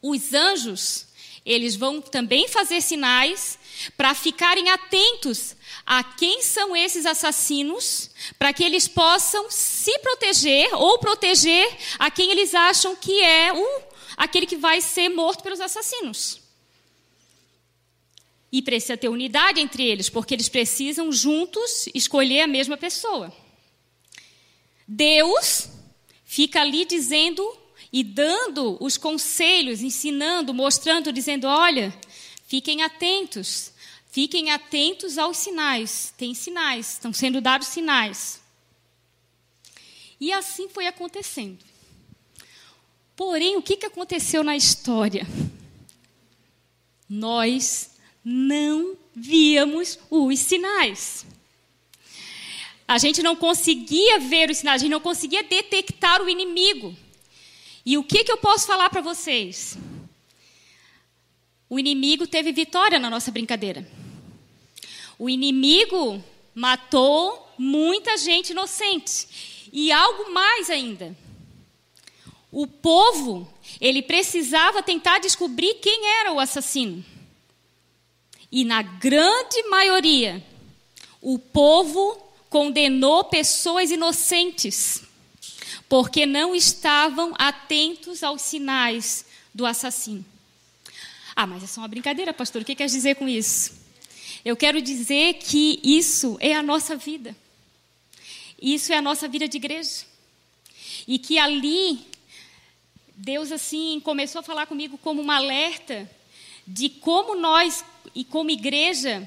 Os 0.00 0.32
anjos, 0.32 1.07
eles 1.48 1.74
vão 1.74 2.00
também 2.00 2.46
fazer 2.46 2.82
sinais 2.82 3.58
para 3.96 4.14
ficarem 4.14 4.68
atentos 4.68 5.56
a 5.86 6.04
quem 6.04 6.42
são 6.42 6.76
esses 6.76 7.06
assassinos, 7.06 8.10
para 8.38 8.52
que 8.52 8.62
eles 8.62 8.86
possam 8.86 9.50
se 9.50 9.98
proteger 10.00 10.68
ou 10.74 10.98
proteger 10.98 11.66
a 11.98 12.10
quem 12.10 12.30
eles 12.30 12.54
acham 12.54 12.94
que 12.94 13.22
é 13.22 13.52
o 13.52 13.82
aquele 14.14 14.46
que 14.46 14.56
vai 14.56 14.80
ser 14.82 15.08
morto 15.08 15.42
pelos 15.42 15.60
assassinos. 15.60 16.40
E 18.52 18.60
precisa 18.60 18.96
ter 18.96 19.08
unidade 19.08 19.60
entre 19.60 19.84
eles, 19.84 20.10
porque 20.10 20.34
eles 20.34 20.48
precisam 20.48 21.10
juntos 21.10 21.88
escolher 21.94 22.42
a 22.42 22.46
mesma 22.46 22.76
pessoa. 22.76 23.32
Deus 24.86 25.68
fica 26.24 26.60
ali 26.60 26.84
dizendo 26.84 27.42
e 27.92 28.02
dando 28.02 28.76
os 28.80 28.96
conselhos, 28.96 29.80
ensinando, 29.80 30.52
mostrando, 30.52 31.12
dizendo: 31.12 31.46
olha, 31.46 31.94
fiquem 32.46 32.82
atentos, 32.82 33.72
fiquem 34.10 34.50
atentos 34.50 35.18
aos 35.18 35.36
sinais. 35.36 36.12
Tem 36.16 36.34
sinais, 36.34 36.92
estão 36.92 37.12
sendo 37.12 37.40
dados 37.40 37.68
sinais. 37.68 38.40
E 40.20 40.32
assim 40.32 40.68
foi 40.68 40.86
acontecendo. 40.86 41.64
Porém, 43.16 43.56
o 43.56 43.62
que, 43.62 43.84
aconteceu 43.84 44.44
na 44.44 44.56
história? 44.56 45.26
Nós 47.08 47.90
não 48.24 48.96
víamos 49.14 49.98
os 50.10 50.38
sinais. 50.38 51.26
A 52.86 52.98
gente 52.98 53.22
não 53.22 53.34
conseguia 53.34 54.18
ver 54.18 54.50
os 54.50 54.58
sinais, 54.58 54.80
a 54.80 54.84
gente 54.84 54.92
não 54.92 55.00
conseguia 55.00 55.42
detectar 55.42 56.22
o 56.22 56.28
inimigo. 56.28 56.96
E 57.84 57.96
o 57.96 58.04
que, 58.04 58.24
que 58.24 58.32
eu 58.32 58.38
posso 58.38 58.66
falar 58.66 58.90
para 58.90 59.00
vocês? 59.00 59.78
O 61.68 61.78
inimigo 61.78 62.26
teve 62.26 62.52
vitória 62.52 62.98
na 62.98 63.10
nossa 63.10 63.30
brincadeira. 63.30 63.86
O 65.18 65.28
inimigo 65.28 66.22
matou 66.54 67.52
muita 67.58 68.16
gente 68.16 68.50
inocente. 68.50 69.68
E 69.72 69.92
algo 69.92 70.32
mais 70.32 70.70
ainda. 70.70 71.16
O 72.50 72.66
povo, 72.66 73.46
ele 73.80 74.02
precisava 74.02 74.82
tentar 74.82 75.18
descobrir 75.18 75.74
quem 75.74 76.06
era 76.20 76.32
o 76.32 76.40
assassino. 76.40 77.04
E 78.50 78.64
na 78.64 78.80
grande 78.80 79.62
maioria, 79.64 80.42
o 81.20 81.38
povo 81.38 82.16
condenou 82.48 83.24
pessoas 83.24 83.90
inocentes 83.90 85.02
porque 85.88 86.26
não 86.26 86.54
estavam 86.54 87.34
atentos 87.38 88.22
aos 88.22 88.42
sinais 88.42 89.24
do 89.54 89.64
assassino. 89.64 90.24
Ah, 91.34 91.46
mas 91.46 91.62
é 91.62 91.66
só 91.66 91.80
uma 91.80 91.88
brincadeira, 91.88 92.34
pastor. 92.34 92.62
O 92.62 92.64
que 92.64 92.74
quer 92.74 92.86
dizer 92.86 93.14
com 93.14 93.28
isso? 93.28 93.78
Eu 94.44 94.56
quero 94.56 94.82
dizer 94.82 95.34
que 95.34 95.80
isso 95.82 96.36
é 96.40 96.54
a 96.54 96.62
nossa 96.62 96.96
vida. 96.96 97.34
Isso 98.60 98.92
é 98.92 98.96
a 98.96 99.02
nossa 99.02 99.28
vida 99.28 99.48
de 99.48 99.56
igreja. 99.56 100.04
E 101.06 101.18
que 101.18 101.38
ali, 101.38 102.00
Deus 103.14 103.52
assim 103.52 104.00
começou 104.00 104.40
a 104.40 104.42
falar 104.42 104.66
comigo 104.66 104.98
como 104.98 105.22
um 105.22 105.30
alerta 105.30 106.10
de 106.66 106.88
como 106.88 107.34
nós, 107.34 107.84
e 108.14 108.24
como 108.24 108.50
igreja, 108.50 109.26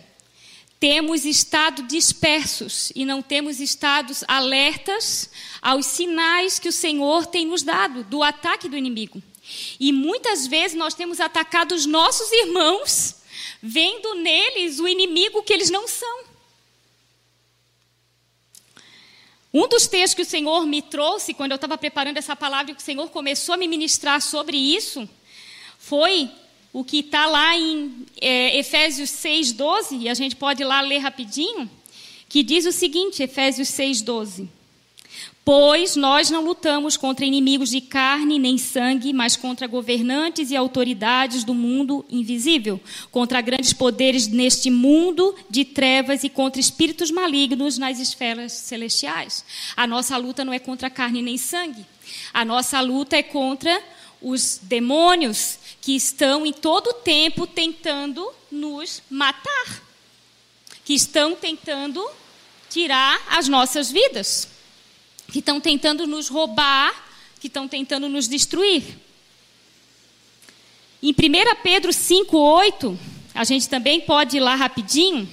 temos 0.81 1.25
estado 1.25 1.83
dispersos 1.83 2.91
e 2.95 3.05
não 3.05 3.21
temos 3.21 3.59
estado 3.59 4.11
alertas 4.27 5.29
aos 5.61 5.85
sinais 5.85 6.57
que 6.57 6.67
o 6.67 6.71
Senhor 6.71 7.27
tem 7.27 7.45
nos 7.45 7.61
dado 7.61 8.03
do 8.05 8.23
ataque 8.23 8.67
do 8.67 8.75
inimigo. 8.75 9.21
E 9.79 9.93
muitas 9.93 10.47
vezes 10.47 10.75
nós 10.75 10.95
temos 10.95 11.19
atacado 11.19 11.75
os 11.75 11.85
nossos 11.85 12.31
irmãos, 12.31 13.17
vendo 13.61 14.15
neles 14.15 14.79
o 14.79 14.87
inimigo 14.87 15.43
que 15.43 15.53
eles 15.53 15.69
não 15.69 15.87
são. 15.87 16.23
Um 19.53 19.67
dos 19.67 19.85
textos 19.85 20.15
que 20.15 20.23
o 20.23 20.25
Senhor 20.25 20.65
me 20.65 20.81
trouxe 20.81 21.35
quando 21.35 21.51
eu 21.51 21.57
estava 21.57 21.77
preparando 21.77 22.17
essa 22.17 22.35
palavra 22.35 22.71
e 22.71 22.75
que 22.75 22.81
o 22.81 22.83
Senhor 22.83 23.07
começou 23.11 23.53
a 23.53 23.57
me 23.57 23.67
ministrar 23.67 24.19
sobre 24.19 24.57
isso 24.57 25.07
foi 25.77 26.31
o 26.73 26.83
que 26.83 26.99
está 26.99 27.25
lá 27.25 27.57
em 27.57 28.05
é, 28.19 28.57
Efésios 28.57 29.09
6, 29.09 29.51
12, 29.53 29.97
e 29.97 30.09
a 30.09 30.13
gente 30.13 30.35
pode 30.35 30.63
ir 30.63 30.65
lá 30.65 30.81
ler 30.81 30.99
rapidinho, 30.99 31.69
que 32.29 32.43
diz 32.43 32.65
o 32.65 32.71
seguinte, 32.71 33.21
Efésios 33.21 33.67
6, 33.69 34.01
12. 34.01 34.49
Pois 35.43 35.95
nós 35.95 36.29
não 36.29 36.45
lutamos 36.45 36.95
contra 36.95 37.25
inimigos 37.25 37.71
de 37.71 37.81
carne 37.81 38.37
nem 38.37 38.59
sangue, 38.59 39.11
mas 39.11 39.35
contra 39.35 39.67
governantes 39.67 40.51
e 40.51 40.55
autoridades 40.55 41.43
do 41.43 41.53
mundo 41.53 42.05
invisível, 42.09 42.79
contra 43.11 43.41
grandes 43.41 43.73
poderes 43.73 44.27
neste 44.27 44.69
mundo 44.69 45.35
de 45.49 45.65
trevas 45.65 46.23
e 46.23 46.29
contra 46.29 46.61
espíritos 46.61 47.09
malignos 47.09 47.79
nas 47.79 47.99
esferas 47.99 48.51
celestiais. 48.53 49.43
A 49.75 49.87
nossa 49.87 50.15
luta 50.15 50.45
não 50.45 50.53
é 50.53 50.59
contra 50.59 50.91
carne 50.91 51.23
nem 51.23 51.37
sangue. 51.37 51.85
A 52.31 52.45
nossa 52.45 52.79
luta 52.79 53.17
é 53.17 53.23
contra 53.23 53.81
os 54.21 54.59
demônios 54.61 55.57
que 55.81 55.95
estão 55.95 56.45
em 56.45 56.53
todo 56.53 56.91
o 56.91 56.93
tempo 56.93 57.47
tentando 57.47 58.31
nos 58.51 59.01
matar, 59.09 59.83
que 60.85 60.93
estão 60.93 61.35
tentando 61.35 62.07
tirar 62.69 63.19
as 63.27 63.47
nossas 63.47 63.91
vidas, 63.91 64.47
que 65.31 65.39
estão 65.39 65.59
tentando 65.59 66.05
nos 66.05 66.29
roubar, 66.29 66.93
que 67.39 67.47
estão 67.47 67.67
tentando 67.67 68.07
nos 68.07 68.27
destruir. 68.27 68.83
Em 71.01 71.09
1 71.09 71.13
Pedro 71.63 71.91
5,8, 71.91 72.95
a 73.33 73.43
gente 73.43 73.67
também 73.67 74.01
pode 74.01 74.37
ir 74.37 74.39
lá 74.39 74.53
rapidinho, 74.53 75.27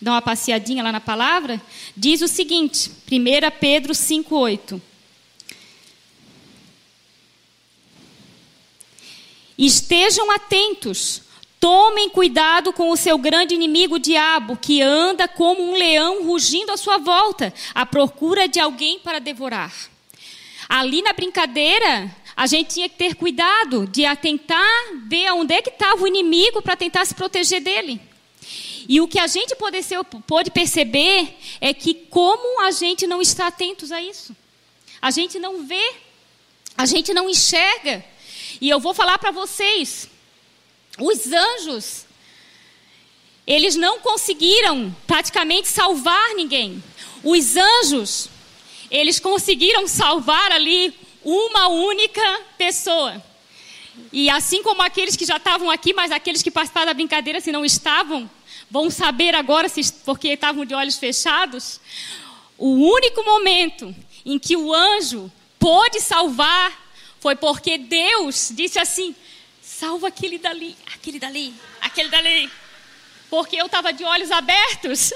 dar 0.00 0.12
uma 0.12 0.22
passeadinha 0.22 0.82
lá 0.82 0.90
na 0.90 1.00
palavra, 1.00 1.60
diz 1.94 2.22
o 2.22 2.28
seguinte, 2.28 2.90
1 3.10 3.58
Pedro 3.60 3.92
5,8. 3.92 4.80
Estejam 9.60 10.30
atentos, 10.30 11.20
tomem 11.60 12.08
cuidado 12.08 12.72
com 12.72 12.90
o 12.90 12.96
seu 12.96 13.18
grande 13.18 13.54
inimigo, 13.54 13.96
o 13.96 13.98
diabo, 13.98 14.56
que 14.56 14.80
anda 14.80 15.28
como 15.28 15.62
um 15.62 15.74
leão 15.74 16.24
rugindo 16.24 16.72
à 16.72 16.78
sua 16.78 16.96
volta, 16.96 17.52
à 17.74 17.84
procura 17.84 18.48
de 18.48 18.58
alguém 18.58 18.98
para 19.00 19.18
devorar. 19.18 19.70
Ali 20.66 21.02
na 21.02 21.12
brincadeira, 21.12 22.10
a 22.34 22.46
gente 22.46 22.72
tinha 22.72 22.88
que 22.88 22.96
ter 22.96 23.14
cuidado 23.14 23.86
de 23.86 24.06
atentar, 24.06 24.64
ver 25.06 25.30
onde 25.32 25.52
é 25.52 25.60
que 25.60 25.68
estava 25.68 26.02
o 26.02 26.08
inimigo 26.08 26.62
para 26.62 26.74
tentar 26.74 27.04
se 27.04 27.14
proteger 27.14 27.60
dele. 27.60 28.00
E 28.88 28.98
o 28.98 29.06
que 29.06 29.18
a 29.18 29.26
gente 29.26 29.54
pode 30.26 30.50
perceber 30.50 31.36
é 31.60 31.74
que 31.74 31.92
como 31.92 32.62
a 32.62 32.70
gente 32.70 33.06
não 33.06 33.20
está 33.20 33.48
atentos 33.48 33.92
a 33.92 34.00
isso. 34.00 34.34
A 35.02 35.10
gente 35.10 35.38
não 35.38 35.66
vê, 35.66 35.92
a 36.78 36.86
gente 36.86 37.12
não 37.12 37.28
enxerga. 37.28 38.02
E 38.60 38.68
eu 38.68 38.78
vou 38.78 38.92
falar 38.92 39.18
para 39.18 39.30
vocês: 39.30 40.08
os 40.98 41.32
anjos, 41.32 42.04
eles 43.46 43.74
não 43.76 44.00
conseguiram 44.00 44.94
praticamente 45.06 45.68
salvar 45.68 46.34
ninguém. 46.34 46.82
Os 47.24 47.56
anjos, 47.56 48.28
eles 48.90 49.18
conseguiram 49.18 49.86
salvar 49.88 50.52
ali 50.52 50.94
uma 51.24 51.68
única 51.68 52.40
pessoa. 52.58 53.22
E 54.12 54.30
assim 54.30 54.62
como 54.62 54.82
aqueles 54.82 55.16
que 55.16 55.26
já 55.26 55.36
estavam 55.36 55.70
aqui, 55.70 55.92
mas 55.92 56.10
aqueles 56.10 56.42
que 56.42 56.50
participaram 56.50 56.86
da 56.86 56.94
brincadeira, 56.94 57.40
se 57.40 57.52
não 57.52 57.64
estavam, 57.64 58.30
vão 58.70 58.88
saber 58.90 59.34
agora, 59.34 59.68
se, 59.68 59.92
porque 60.04 60.28
estavam 60.28 60.64
de 60.64 60.74
olhos 60.74 60.96
fechados. 60.96 61.80
O 62.56 62.74
único 62.92 63.22
momento 63.24 63.94
em 64.24 64.38
que 64.38 64.56
o 64.56 64.72
anjo 64.72 65.30
pôde 65.58 66.00
salvar 66.00 66.89
foi 67.20 67.36
porque 67.36 67.78
Deus 67.78 68.50
disse 68.52 68.78
assim: 68.78 69.14
salva 69.62 70.08
aquele 70.08 70.38
dali, 70.38 70.76
aquele 70.94 71.18
dali, 71.18 71.54
aquele 71.80 72.08
dali. 72.08 72.50
Porque 73.28 73.56
eu 73.56 73.66
estava 73.66 73.92
de 73.92 74.02
olhos 74.02 74.30
abertos. 74.30 75.12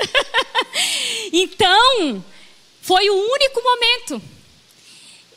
então, 1.32 2.24
foi 2.80 3.10
o 3.10 3.14
único 3.14 3.60
momento 3.62 4.22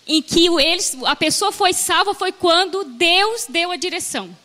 em 0.06 0.22
que 0.22 0.48
eles, 0.48 0.96
a 1.06 1.16
pessoa 1.16 1.52
foi 1.52 1.74
salva 1.74 2.14
foi 2.14 2.32
quando 2.32 2.84
Deus 2.84 3.46
deu 3.50 3.72
a 3.72 3.76
direção. 3.76 4.36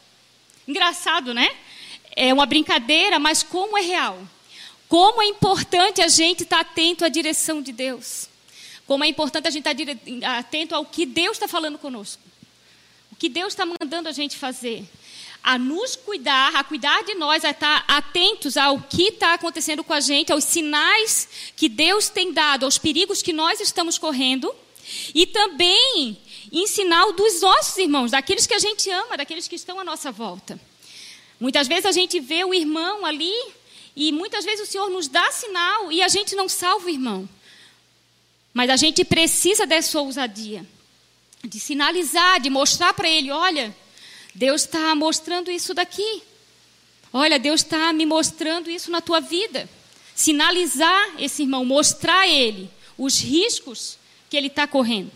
Engraçado, 0.66 1.34
né? 1.34 1.54
É 2.16 2.32
uma 2.32 2.46
brincadeira, 2.46 3.18
mas 3.18 3.42
como 3.42 3.76
é 3.76 3.82
real. 3.82 4.18
Como 4.88 5.22
é 5.22 5.26
importante 5.26 6.00
a 6.00 6.08
gente 6.08 6.42
estar 6.42 6.64
tá 6.64 6.70
atento 6.70 7.04
à 7.04 7.08
direção 7.08 7.60
de 7.60 7.72
Deus. 7.72 8.28
Como 8.86 9.04
é 9.04 9.08
importante 9.08 9.48
a 9.48 9.50
gente 9.50 9.68
estar 9.68 10.38
atento 10.38 10.74
ao 10.74 10.84
que 10.84 11.06
Deus 11.06 11.36
está 11.36 11.48
falando 11.48 11.78
conosco. 11.78 12.22
O 13.10 13.16
que 13.16 13.28
Deus 13.28 13.52
está 13.52 13.64
mandando 13.64 14.08
a 14.08 14.12
gente 14.12 14.36
fazer. 14.36 14.84
A 15.42 15.58
nos 15.58 15.96
cuidar, 15.96 16.54
a 16.54 16.62
cuidar 16.62 17.02
de 17.02 17.14
nós, 17.14 17.44
a 17.44 17.50
estar 17.50 17.84
atentos 17.88 18.56
ao 18.56 18.80
que 18.80 19.08
está 19.08 19.34
acontecendo 19.34 19.82
com 19.82 19.92
a 19.92 20.00
gente, 20.00 20.32
aos 20.32 20.44
sinais 20.44 21.28
que 21.56 21.68
Deus 21.68 22.08
tem 22.08 22.32
dado, 22.32 22.64
aos 22.64 22.78
perigos 22.78 23.22
que 23.22 23.32
nós 23.32 23.60
estamos 23.60 23.98
correndo 23.98 24.54
e 25.14 25.26
também 25.26 26.16
ensinar 26.50 27.06
o 27.06 27.12
dos 27.12 27.40
nossos 27.40 27.76
irmãos, 27.78 28.10
daqueles 28.10 28.46
que 28.46 28.54
a 28.54 28.58
gente 28.58 28.88
ama, 28.90 29.16
daqueles 29.16 29.48
que 29.48 29.56
estão 29.56 29.80
à 29.80 29.84
nossa 29.84 30.12
volta. 30.12 30.60
Muitas 31.40 31.66
vezes 31.66 31.86
a 31.86 31.92
gente 31.92 32.20
vê 32.20 32.44
o 32.44 32.54
irmão 32.54 33.04
ali 33.04 33.34
e 33.96 34.12
muitas 34.12 34.44
vezes 34.44 34.68
o 34.68 34.70
Senhor 34.70 34.88
nos 34.90 35.08
dá 35.08 35.30
sinal 35.32 35.90
e 35.90 36.02
a 36.02 36.08
gente 36.08 36.36
não 36.36 36.48
salva 36.48 36.86
o 36.86 36.90
irmão. 36.90 37.28
Mas 38.52 38.70
a 38.70 38.76
gente 38.76 39.04
precisa 39.04 39.66
dessa 39.66 40.00
ousadia, 40.00 40.66
de 41.44 41.58
sinalizar, 41.58 42.40
de 42.40 42.50
mostrar 42.50 42.92
para 42.92 43.08
ele: 43.08 43.30
olha, 43.30 43.74
Deus 44.34 44.62
está 44.62 44.94
mostrando 44.94 45.50
isso 45.50 45.74
daqui. 45.74 46.22
Olha, 47.12 47.38
Deus 47.38 47.62
está 47.62 47.92
me 47.92 48.06
mostrando 48.06 48.70
isso 48.70 48.90
na 48.90 49.00
tua 49.00 49.20
vida. 49.20 49.68
Sinalizar 50.14 51.14
esse 51.18 51.42
irmão, 51.42 51.64
mostrar 51.64 52.20
a 52.20 52.28
ele 52.28 52.70
os 52.96 53.20
riscos 53.20 53.98
que 54.30 54.36
ele 54.36 54.46
está 54.46 54.66
correndo. 54.66 55.12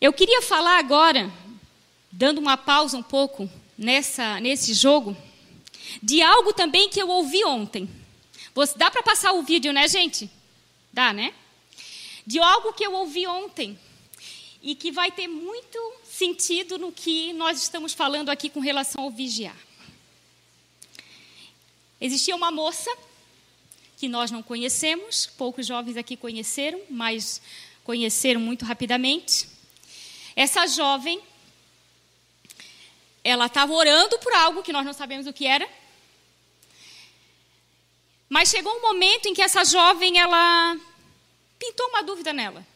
Eu 0.00 0.12
queria 0.12 0.42
falar 0.42 0.78
agora, 0.78 1.30
dando 2.12 2.38
uma 2.38 2.56
pausa 2.56 2.96
um 2.96 3.02
pouco 3.02 3.48
nessa, 3.76 4.40
nesse 4.40 4.72
jogo, 4.72 5.16
de 6.02 6.22
algo 6.22 6.52
também 6.52 6.88
que 6.88 7.00
eu 7.00 7.08
ouvi 7.08 7.44
ontem. 7.44 7.88
Você, 8.56 8.78
dá 8.78 8.90
para 8.90 9.02
passar 9.02 9.32
o 9.32 9.42
vídeo, 9.42 9.70
né, 9.70 9.86
gente? 9.86 10.30
Dá, 10.90 11.12
né? 11.12 11.34
De 12.26 12.38
algo 12.38 12.72
que 12.72 12.86
eu 12.86 12.94
ouvi 12.94 13.26
ontem 13.26 13.78
e 14.62 14.74
que 14.74 14.90
vai 14.90 15.12
ter 15.12 15.28
muito 15.28 15.78
sentido 16.02 16.78
no 16.78 16.90
que 16.90 17.34
nós 17.34 17.62
estamos 17.62 17.92
falando 17.92 18.30
aqui 18.30 18.48
com 18.48 18.58
relação 18.58 19.04
ao 19.04 19.10
vigiar. 19.10 19.54
Existia 22.00 22.34
uma 22.34 22.50
moça 22.50 22.90
que 23.98 24.08
nós 24.08 24.30
não 24.30 24.42
conhecemos, 24.42 25.26
poucos 25.26 25.66
jovens 25.66 25.98
aqui 25.98 26.16
conheceram, 26.16 26.80
mas 26.88 27.42
conheceram 27.84 28.40
muito 28.40 28.64
rapidamente. 28.64 29.50
Essa 30.34 30.66
jovem, 30.66 31.20
ela 33.22 33.48
estava 33.48 33.74
orando 33.74 34.18
por 34.18 34.32
algo 34.32 34.62
que 34.62 34.72
nós 34.72 34.86
não 34.86 34.94
sabemos 34.94 35.26
o 35.26 35.32
que 35.34 35.46
era. 35.46 35.68
Mas 38.28 38.48
chegou 38.48 38.72
um 38.76 38.82
momento 38.82 39.26
em 39.26 39.34
que 39.34 39.42
essa 39.42 39.64
jovem, 39.64 40.18
ela 40.18 40.76
pintou 41.58 41.88
uma 41.88 42.02
dúvida 42.02 42.32
nela. 42.32 42.66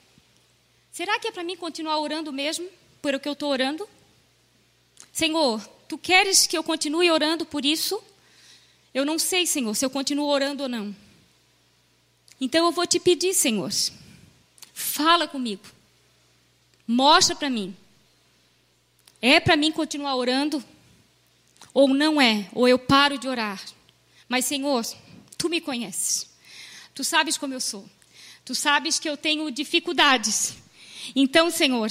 Será 0.92 1.19
que 1.19 1.28
é 1.28 1.33
para 1.33 1.45
mim 1.45 1.57
continuar 1.57 1.99
orando 1.99 2.33
mesmo 2.33 2.69
por 3.00 3.14
o 3.14 3.21
que 3.21 3.28
eu 3.28 3.33
estou 3.33 3.50
orando? 3.50 3.88
Senhor, 5.12 5.61
tu 5.88 5.99
queres 5.99 6.47
que 6.47 6.57
eu 6.57 6.62
continue 6.62 7.11
orando 7.11 7.45
por 7.45 7.64
isso? 7.64 8.03
Eu 8.92 9.05
não 9.05 9.18
sei, 9.18 9.46
Senhor, 9.46 9.75
se 9.75 9.85
eu 9.85 9.90
continuo 9.90 10.27
orando 10.27 10.64
ou 10.64 10.68
não. 10.68 10.94
Então 12.40 12.66
eu 12.66 12.72
vou 12.72 12.87
te 12.87 12.98
pedir, 12.98 13.35
Senhor, 13.35 13.70
fala 14.72 15.29
comigo. 15.29 15.62
Mostra 16.87 17.37
para 17.37 17.51
mim. 17.51 17.77
É 19.22 19.38
para 19.38 19.57
mim 19.57 19.70
continuar 19.70 20.16
orando? 20.16 20.64
Ou 21.72 21.88
não 21.88 22.20
é? 22.20 22.48
Ou 22.53 22.66
eu 22.66 22.79
paro 22.79 23.18
de 23.18 23.29
orar? 23.29 23.62
Mas, 24.29 24.44
Senhor, 24.44 24.85
tu 25.40 25.48
me 25.48 25.59
conheces. 25.59 26.29
Tu 26.94 27.03
sabes 27.03 27.38
como 27.38 27.55
eu 27.55 27.61
sou. 27.61 27.88
Tu 28.44 28.55
sabes 28.55 28.98
que 28.98 29.09
eu 29.09 29.16
tenho 29.16 29.50
dificuldades. 29.50 30.55
Então, 31.16 31.50
Senhor, 31.50 31.90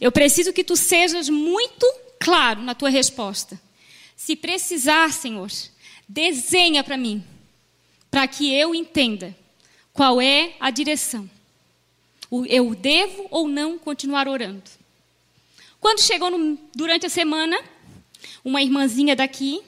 eu 0.00 0.10
preciso 0.10 0.52
que 0.52 0.64
tu 0.64 0.74
sejas 0.74 1.28
muito 1.28 1.86
claro 2.18 2.60
na 2.60 2.74
tua 2.74 2.90
resposta. 2.90 3.60
Se 4.16 4.34
precisar, 4.34 5.12
Senhor, 5.12 5.48
desenha 6.08 6.82
para 6.82 6.96
mim, 6.96 7.22
para 8.10 8.26
que 8.26 8.52
eu 8.52 8.74
entenda 8.74 9.36
qual 9.92 10.20
é 10.20 10.56
a 10.58 10.70
direção? 10.70 11.30
Eu 12.48 12.74
devo 12.74 13.28
ou 13.30 13.46
não 13.46 13.78
continuar 13.78 14.26
orando? 14.26 14.64
Quando 15.80 16.00
chegou 16.00 16.30
no, 16.30 16.58
durante 16.74 17.06
a 17.06 17.10
semana, 17.10 17.56
uma 18.44 18.60
irmãzinha 18.60 19.14
daqui, 19.14 19.62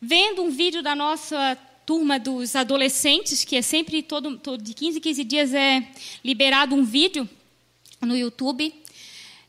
vendo 0.00 0.44
um 0.44 0.50
vídeo 0.50 0.82
da 0.82 0.94
nossa 0.94 1.58
turma 1.88 2.18
dos 2.18 2.54
adolescentes, 2.54 3.46
que 3.46 3.56
é 3.56 3.62
sempre 3.62 4.02
todo, 4.02 4.36
todo 4.36 4.62
de 4.62 4.74
15 4.74 4.98
em 4.98 5.00
15 5.00 5.24
dias 5.24 5.54
é 5.54 5.90
liberado 6.22 6.74
um 6.74 6.84
vídeo 6.84 7.26
no 8.02 8.14
YouTube, 8.14 8.74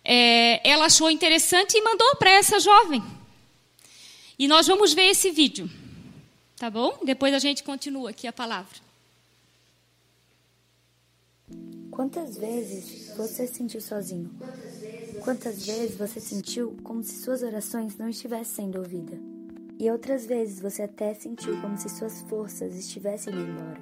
é, 0.05 0.65
ela 0.65 0.85
achou 0.85 1.11
interessante 1.11 1.75
e 1.75 1.81
mandou 1.81 2.15
para 2.15 2.31
essa 2.31 2.57
jovem. 2.57 3.03
E 4.39 4.47
nós 4.47 4.67
vamos 4.67 4.93
ver 4.93 5.07
esse 5.09 5.31
vídeo, 5.31 5.69
tá 6.55 6.69
bom? 6.69 6.97
Depois 7.03 7.33
a 7.33 7.39
gente 7.39 7.61
continua 7.61 8.11
aqui 8.11 8.25
a 8.25 8.31
palavra. 8.31 8.79
Quantas 11.91 12.37
vezes 12.37 13.17
você 13.17 13.47
se 13.47 13.55
sentiu 13.55 13.81
sozinho? 13.81 14.31
Quantas 15.25 15.65
vezes 15.65 15.97
você 15.97 16.21
sentiu 16.21 16.77
como 16.85 17.03
se 17.03 17.21
suas 17.21 17.43
orações 17.43 17.97
não 17.97 18.07
estivessem 18.07 18.67
sendo 18.67 18.79
ouvidas? 18.79 19.38
E 19.79 19.89
outras 19.89 20.25
vezes 20.25 20.59
você 20.59 20.81
até 20.81 21.13
sentiu 21.13 21.55
como 21.61 21.77
se 21.77 21.87
suas 21.87 22.21
forças 22.23 22.75
estivessem 22.75 23.33
indo 23.33 23.49
embora. 23.49 23.79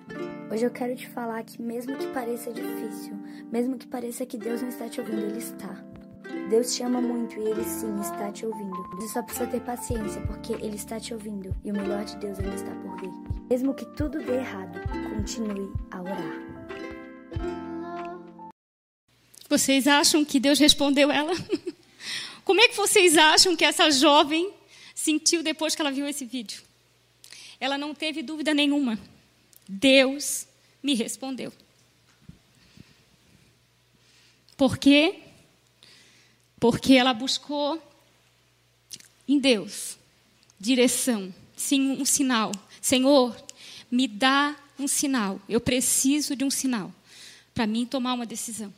Hoje 0.53 0.63
eu 0.63 0.69
quero 0.69 0.95
te 0.95 1.09
falar 1.09 1.43
que, 1.43 1.59
mesmo 1.59 1.97
que 1.97 2.05
pareça 2.13 2.53
difícil, 2.53 3.15
mesmo 3.51 3.79
que 3.79 3.87
pareça 3.87 4.23
que 4.23 4.37
Deus 4.37 4.61
não 4.61 4.69
está 4.69 4.87
te 4.87 5.01
ouvindo, 5.01 5.25
Ele 5.25 5.39
está. 5.39 5.83
Deus 6.51 6.75
te 6.75 6.83
ama 6.83 7.01
muito 7.01 7.39
e 7.39 7.49
Ele 7.49 7.63
sim 7.63 7.99
está 7.99 8.31
te 8.31 8.45
ouvindo. 8.45 8.77
Você 8.95 9.07
só 9.07 9.23
precisa 9.23 9.47
ter 9.47 9.59
paciência 9.61 10.21
porque 10.27 10.53
Ele 10.53 10.75
está 10.75 10.99
te 10.99 11.15
ouvindo 11.15 11.49
e 11.65 11.71
o 11.71 11.73
melhor 11.73 12.05
de 12.05 12.15
Deus 12.17 12.39
ainda 12.39 12.53
está 12.53 12.69
por 12.75 13.01
vir. 13.01 13.11
Mesmo 13.49 13.73
que 13.73 13.85
tudo 13.95 14.23
dê 14.23 14.35
errado, 14.35 14.79
continue 15.15 15.73
a 15.89 15.99
orar. 15.99 16.57
Vocês 19.49 19.87
acham 19.87 20.23
que 20.23 20.39
Deus 20.39 20.59
respondeu 20.59 21.11
ela? 21.11 21.33
Como 22.45 22.61
é 22.61 22.67
que 22.67 22.77
vocês 22.77 23.17
acham 23.17 23.55
que 23.55 23.65
essa 23.65 23.89
jovem 23.89 24.56
sentiu 24.97 25.43
depois 25.43 25.75
que 25.75 25.81
ela 25.81 25.91
viu 25.91 26.07
esse 26.07 26.25
vídeo? 26.25 26.63
Ela 27.59 27.77
não 27.77 27.93
teve 27.93 28.23
dúvida 28.23 28.51
nenhuma. 28.51 28.99
Deus 29.69 30.47
me 30.81 30.95
respondeu. 30.95 31.53
Por 34.57 34.79
quê? 34.79 35.19
Porque 36.59 36.95
ela 36.95 37.13
buscou 37.13 37.79
em 39.27 39.37
Deus 39.37 39.99
direção, 40.59 41.31
sim, 41.55 41.91
um 41.91 42.03
sinal. 42.03 42.51
Senhor, 42.81 43.39
me 43.91 44.07
dá 44.07 44.55
um 44.79 44.87
sinal. 44.87 45.39
Eu 45.47 45.61
preciso 45.61 46.35
de 46.35 46.43
um 46.43 46.49
sinal 46.49 46.91
para 47.53 47.67
mim 47.67 47.85
tomar 47.85 48.15
uma 48.15 48.25
decisão. 48.25 48.73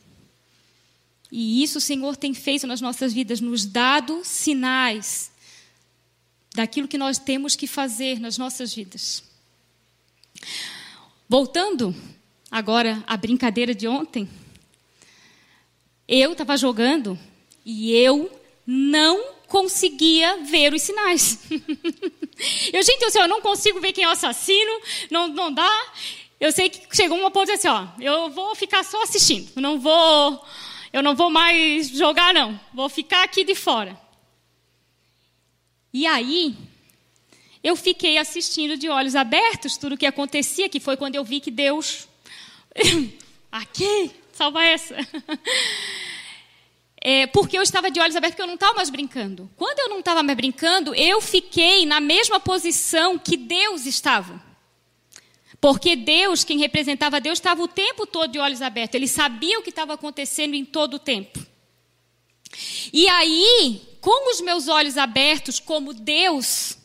E 1.31 1.63
isso 1.63 1.77
o 1.77 1.81
Senhor 1.81 2.17
tem 2.17 2.33
feito 2.33 2.67
nas 2.67 2.81
nossas 2.81 3.13
vidas, 3.13 3.39
nos 3.39 3.65
dado 3.65 4.21
sinais 4.25 5.31
daquilo 6.53 6.87
que 6.87 6.97
nós 6.97 7.17
temos 7.17 7.55
que 7.55 7.67
fazer 7.67 8.19
nas 8.19 8.37
nossas 8.37 8.73
vidas. 8.73 9.23
Voltando 11.27 11.95
agora 12.49 13.03
à 13.05 13.15
brincadeira 13.15 13.73
de 13.75 13.87
ontem, 13.87 14.27
eu 16.07 16.31
estava 16.31 16.57
jogando 16.57 17.17
e 17.65 17.93
eu 17.93 18.31
não 18.65 19.33
conseguia 19.47 20.37
ver 20.43 20.73
os 20.73 20.81
sinais. 20.81 21.39
eu, 22.73 22.83
gente, 22.83 23.01
eu, 23.03 23.11
sei, 23.11 23.21
eu 23.21 23.27
não 23.27 23.41
consigo 23.41 23.79
ver 23.79 23.93
quem 23.93 24.03
é 24.03 24.07
o 24.07 24.11
assassino, 24.11 24.81
não, 25.11 25.27
não 25.27 25.53
dá. 25.53 25.93
Eu 26.39 26.51
sei 26.51 26.69
que 26.69 26.95
chegou 26.95 27.17
uma 27.17 27.29
ponto 27.29 27.51
assim, 27.51 27.67
ó, 27.67 27.87
eu 27.99 28.29
vou 28.29 28.55
ficar 28.55 28.83
só 28.83 29.03
assistindo, 29.03 29.51
não 29.57 29.79
vou 29.79 30.43
eu 30.91 31.03
não 31.03 31.15
vou 31.15 31.29
mais 31.29 31.89
jogar, 31.89 32.33
não. 32.33 32.59
Vou 32.73 32.89
ficar 32.89 33.23
aqui 33.23 33.43
de 33.43 33.53
fora. 33.53 33.97
E 35.93 36.05
aí, 36.05 36.55
eu 37.63 37.75
fiquei 37.75 38.17
assistindo 38.17 38.77
de 38.77 38.87
olhos 38.87 39.15
abertos 39.15 39.75
tudo 39.75 39.95
o 39.95 39.97
que 39.97 40.05
acontecia, 40.05 40.69
que 40.69 40.79
foi 40.79 40.95
quando 40.95 41.15
eu 41.15 41.23
vi 41.23 41.39
que 41.39 41.51
Deus. 41.51 42.07
aqui, 43.51 44.11
salva 44.31 44.63
essa. 44.63 44.95
é, 47.01 47.27
porque 47.27 47.57
eu 47.57 47.61
estava 47.61 47.91
de 47.91 47.99
olhos 47.99 48.15
abertos, 48.15 48.35
porque 48.35 48.43
eu 48.43 48.47
não 48.47 48.53
estava 48.53 48.75
mais 48.75 48.89
brincando. 48.89 49.49
Quando 49.57 49.79
eu 49.79 49.89
não 49.89 49.99
estava 49.99 50.23
mais 50.23 50.37
brincando, 50.37 50.95
eu 50.95 51.19
fiquei 51.19 51.85
na 51.85 51.99
mesma 51.99 52.39
posição 52.39 53.17
que 53.17 53.35
Deus 53.35 53.85
estava. 53.85 54.41
Porque 55.59 55.95
Deus, 55.95 56.45
quem 56.45 56.59
representava 56.59 57.19
Deus, 57.19 57.39
estava 57.39 57.61
o 57.61 57.67
tempo 57.67 58.05
todo 58.05 58.31
de 58.31 58.39
olhos 58.39 58.61
abertos. 58.61 58.95
Ele 58.95 59.07
sabia 59.07 59.59
o 59.59 59.63
que 59.63 59.69
estava 59.69 59.95
acontecendo 59.95 60.53
em 60.53 60.63
todo 60.63 60.93
o 60.93 60.99
tempo. 60.99 61.45
E 62.93 63.07
aí, 63.09 63.81
com 64.01 64.31
os 64.31 64.41
meus 64.41 64.67
olhos 64.67 64.97
abertos, 64.97 65.59
como 65.59 65.93
Deus, 65.93 66.77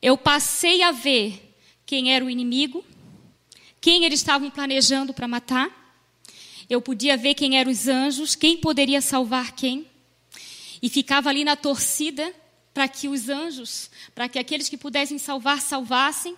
eu 0.00 0.16
passei 0.16 0.82
a 0.82 0.92
ver 0.92 1.54
quem 1.84 2.12
era 2.12 2.24
o 2.24 2.30
inimigo, 2.30 2.84
quem 3.80 4.04
eles 4.04 4.20
estavam 4.20 4.50
planejando 4.50 5.12
para 5.12 5.26
matar. 5.26 5.76
Eu 6.68 6.82
podia 6.82 7.16
ver 7.16 7.34
quem 7.34 7.58
eram 7.58 7.70
os 7.70 7.88
anjos, 7.88 8.34
quem 8.34 8.56
poderia 8.56 9.00
salvar 9.00 9.52
quem. 9.52 9.86
E 10.82 10.88
ficava 10.88 11.30
ali 11.30 11.44
na 11.44 11.56
torcida 11.56 12.32
para 12.72 12.86
que 12.86 13.08
os 13.08 13.28
anjos, 13.28 13.90
para 14.14 14.28
que 14.28 14.38
aqueles 14.38 14.68
que 14.68 14.76
pudessem 14.76 15.18
salvar, 15.18 15.60
salvassem. 15.60 16.36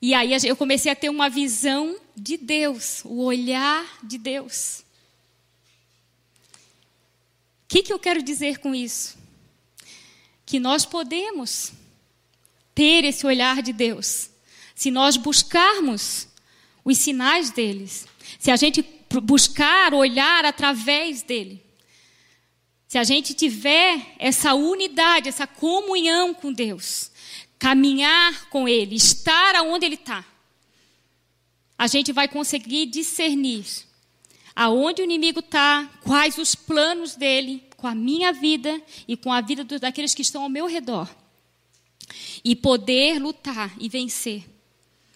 E 0.00 0.14
aí 0.14 0.32
eu 0.44 0.56
comecei 0.56 0.90
a 0.90 0.96
ter 0.96 1.10
uma 1.10 1.28
visão 1.28 1.96
de 2.16 2.36
Deus, 2.36 3.02
o 3.04 3.22
olhar 3.22 3.84
de 4.02 4.18
Deus. 4.18 4.81
Que, 7.72 7.82
que 7.82 7.90
eu 7.90 7.98
quero 7.98 8.22
dizer 8.22 8.58
com 8.58 8.74
isso? 8.74 9.16
Que 10.44 10.60
nós 10.60 10.84
podemos 10.84 11.72
ter 12.74 13.02
esse 13.02 13.26
olhar 13.26 13.62
de 13.62 13.72
Deus 13.72 14.28
se 14.74 14.90
nós 14.90 15.16
buscarmos 15.16 16.28
os 16.84 16.98
sinais 16.98 17.50
deles, 17.50 18.06
se 18.38 18.50
a 18.50 18.56
gente 18.56 18.84
buscar 19.22 19.94
olhar 19.94 20.44
através 20.44 21.22
dele, 21.22 21.64
se 22.86 22.98
a 22.98 23.04
gente 23.04 23.32
tiver 23.32 24.16
essa 24.18 24.52
unidade, 24.52 25.30
essa 25.30 25.46
comunhão 25.46 26.34
com 26.34 26.52
Deus, 26.52 27.10
caminhar 27.58 28.50
com 28.50 28.68
Ele, 28.68 28.96
estar 28.96 29.56
aonde 29.56 29.86
Ele 29.86 29.94
está, 29.94 30.22
a 31.78 31.86
gente 31.86 32.12
vai 32.12 32.28
conseguir 32.28 32.84
discernir 32.84 33.90
aonde 34.54 35.02
o 35.02 35.04
inimigo 35.04 35.40
está, 35.40 35.90
quais 36.02 36.38
os 36.38 36.54
planos 36.54 37.14
dele 37.14 37.62
com 37.76 37.86
a 37.86 37.94
minha 37.94 38.32
vida 38.32 38.80
e 39.08 39.16
com 39.16 39.32
a 39.32 39.40
vida 39.40 39.64
daqueles 39.78 40.14
que 40.14 40.22
estão 40.22 40.42
ao 40.42 40.48
meu 40.48 40.66
redor. 40.66 41.08
E 42.44 42.54
poder 42.54 43.18
lutar 43.18 43.74
e 43.78 43.88
vencer. 43.88 44.44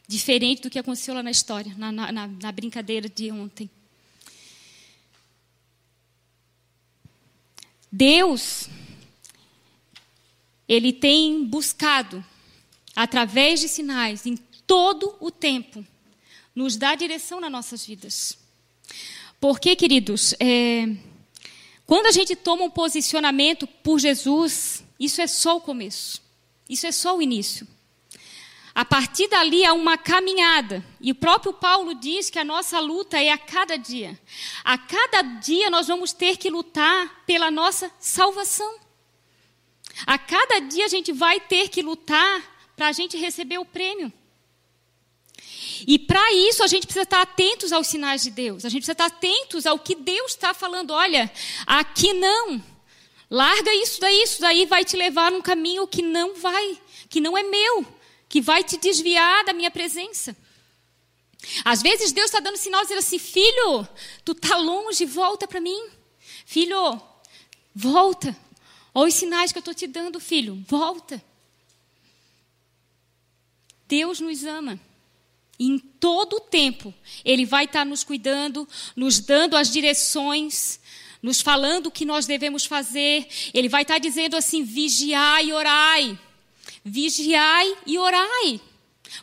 Diferente 0.08 0.62
do 0.62 0.70
que 0.70 0.78
aconteceu 0.78 1.14
lá 1.14 1.22
na 1.22 1.30
história, 1.30 1.74
na, 1.76 1.92
na, 1.92 2.26
na 2.26 2.52
brincadeira 2.52 3.08
de 3.08 3.30
ontem. 3.30 3.68
Deus, 7.90 8.68
Ele 10.68 10.92
tem 10.92 11.44
buscado 11.44 12.24
através 12.94 13.60
de 13.60 13.68
sinais, 13.68 14.26
em 14.26 14.36
todo 14.66 15.16
o 15.20 15.30
tempo, 15.30 15.86
nos 16.54 16.76
dá 16.76 16.94
direção 16.94 17.40
nas 17.40 17.52
nossas 17.52 17.84
vidas. 17.86 18.45
Porque, 19.40 19.76
queridos, 19.76 20.34
é, 20.40 20.88
quando 21.84 22.06
a 22.06 22.10
gente 22.10 22.34
toma 22.34 22.64
um 22.64 22.70
posicionamento 22.70 23.66
por 23.66 23.98
Jesus, 23.98 24.84
isso 24.98 25.20
é 25.20 25.26
só 25.26 25.56
o 25.56 25.60
começo, 25.60 26.22
isso 26.68 26.86
é 26.86 26.92
só 26.92 27.16
o 27.16 27.22
início. 27.22 27.66
A 28.74 28.84
partir 28.84 29.26
dali 29.28 29.64
há 29.64 29.72
uma 29.72 29.96
caminhada. 29.96 30.84
E 31.00 31.10
o 31.10 31.14
próprio 31.14 31.54
Paulo 31.54 31.94
diz 31.94 32.28
que 32.28 32.38
a 32.38 32.44
nossa 32.44 32.78
luta 32.78 33.18
é 33.18 33.30
a 33.30 33.38
cada 33.38 33.78
dia. 33.78 34.20
A 34.62 34.76
cada 34.76 35.22
dia 35.22 35.70
nós 35.70 35.86
vamos 35.86 36.12
ter 36.12 36.36
que 36.36 36.50
lutar 36.50 37.24
pela 37.24 37.50
nossa 37.50 37.90
salvação. 37.98 38.78
A 40.06 40.18
cada 40.18 40.58
dia 40.58 40.84
a 40.84 40.88
gente 40.88 41.10
vai 41.10 41.40
ter 41.40 41.70
que 41.70 41.80
lutar 41.80 42.42
para 42.76 42.88
a 42.88 42.92
gente 42.92 43.16
receber 43.16 43.56
o 43.56 43.64
prêmio. 43.64 44.12
E 45.86 45.98
para 45.98 46.32
isso 46.32 46.62
a 46.62 46.66
gente 46.66 46.86
precisa 46.86 47.02
estar 47.02 47.22
atentos 47.22 47.72
aos 47.72 47.86
sinais 47.88 48.22
de 48.22 48.30
Deus. 48.30 48.64
A 48.64 48.68
gente 48.68 48.82
precisa 48.82 48.92
estar 48.92 49.06
atentos 49.06 49.66
ao 49.66 49.78
que 49.78 49.94
Deus 49.94 50.32
está 50.32 50.54
falando. 50.54 50.92
Olha, 50.92 51.30
aqui 51.66 52.12
não. 52.12 52.62
Larga 53.28 53.74
isso 53.74 54.00
daí, 54.00 54.22
isso 54.22 54.40
daí 54.40 54.66
vai 54.66 54.84
te 54.84 54.96
levar 54.96 55.32
num 55.32 55.42
caminho 55.42 55.86
que 55.86 56.00
não 56.00 56.36
vai, 56.36 56.78
que 57.08 57.20
não 57.20 57.36
é 57.36 57.42
meu, 57.42 57.84
que 58.28 58.40
vai 58.40 58.62
te 58.62 58.76
desviar 58.76 59.44
da 59.44 59.52
minha 59.52 59.70
presença. 59.70 60.36
Às 61.64 61.82
vezes 61.82 62.12
Deus 62.12 62.26
está 62.26 62.40
dando 62.40 62.56
sinal 62.56 62.82
dizendo 62.82 62.98
assim: 62.98 63.18
filho, 63.18 63.86
tu 64.24 64.32
está 64.32 64.56
longe, 64.56 65.04
volta 65.04 65.46
para 65.46 65.60
mim. 65.60 65.88
Filho, 66.44 67.00
volta. 67.74 68.36
Olha 68.94 69.08
os 69.08 69.14
sinais 69.14 69.52
que 69.52 69.58
eu 69.58 69.60
estou 69.60 69.74
te 69.74 69.86
dando, 69.86 70.18
filho, 70.20 70.64
volta. 70.68 71.22
Deus 73.86 74.20
nos 74.20 74.44
ama. 74.44 74.80
Em 75.58 75.78
todo 75.78 76.36
o 76.36 76.40
tempo, 76.40 76.92
Ele 77.24 77.46
vai 77.46 77.64
estar 77.64 77.84
nos 77.84 78.04
cuidando, 78.04 78.68
nos 78.94 79.20
dando 79.20 79.56
as 79.56 79.70
direções, 79.70 80.78
nos 81.22 81.40
falando 81.40 81.86
o 81.86 81.90
que 81.90 82.04
nós 82.04 82.26
devemos 82.26 82.66
fazer. 82.66 83.26
Ele 83.54 83.68
vai 83.68 83.82
estar 83.82 83.98
dizendo 83.98 84.36
assim: 84.36 84.62
vigiai 84.62 85.46
e 85.46 85.52
orai. 85.52 86.18
Vigiai 86.84 87.76
e 87.86 87.98
orai. 87.98 88.60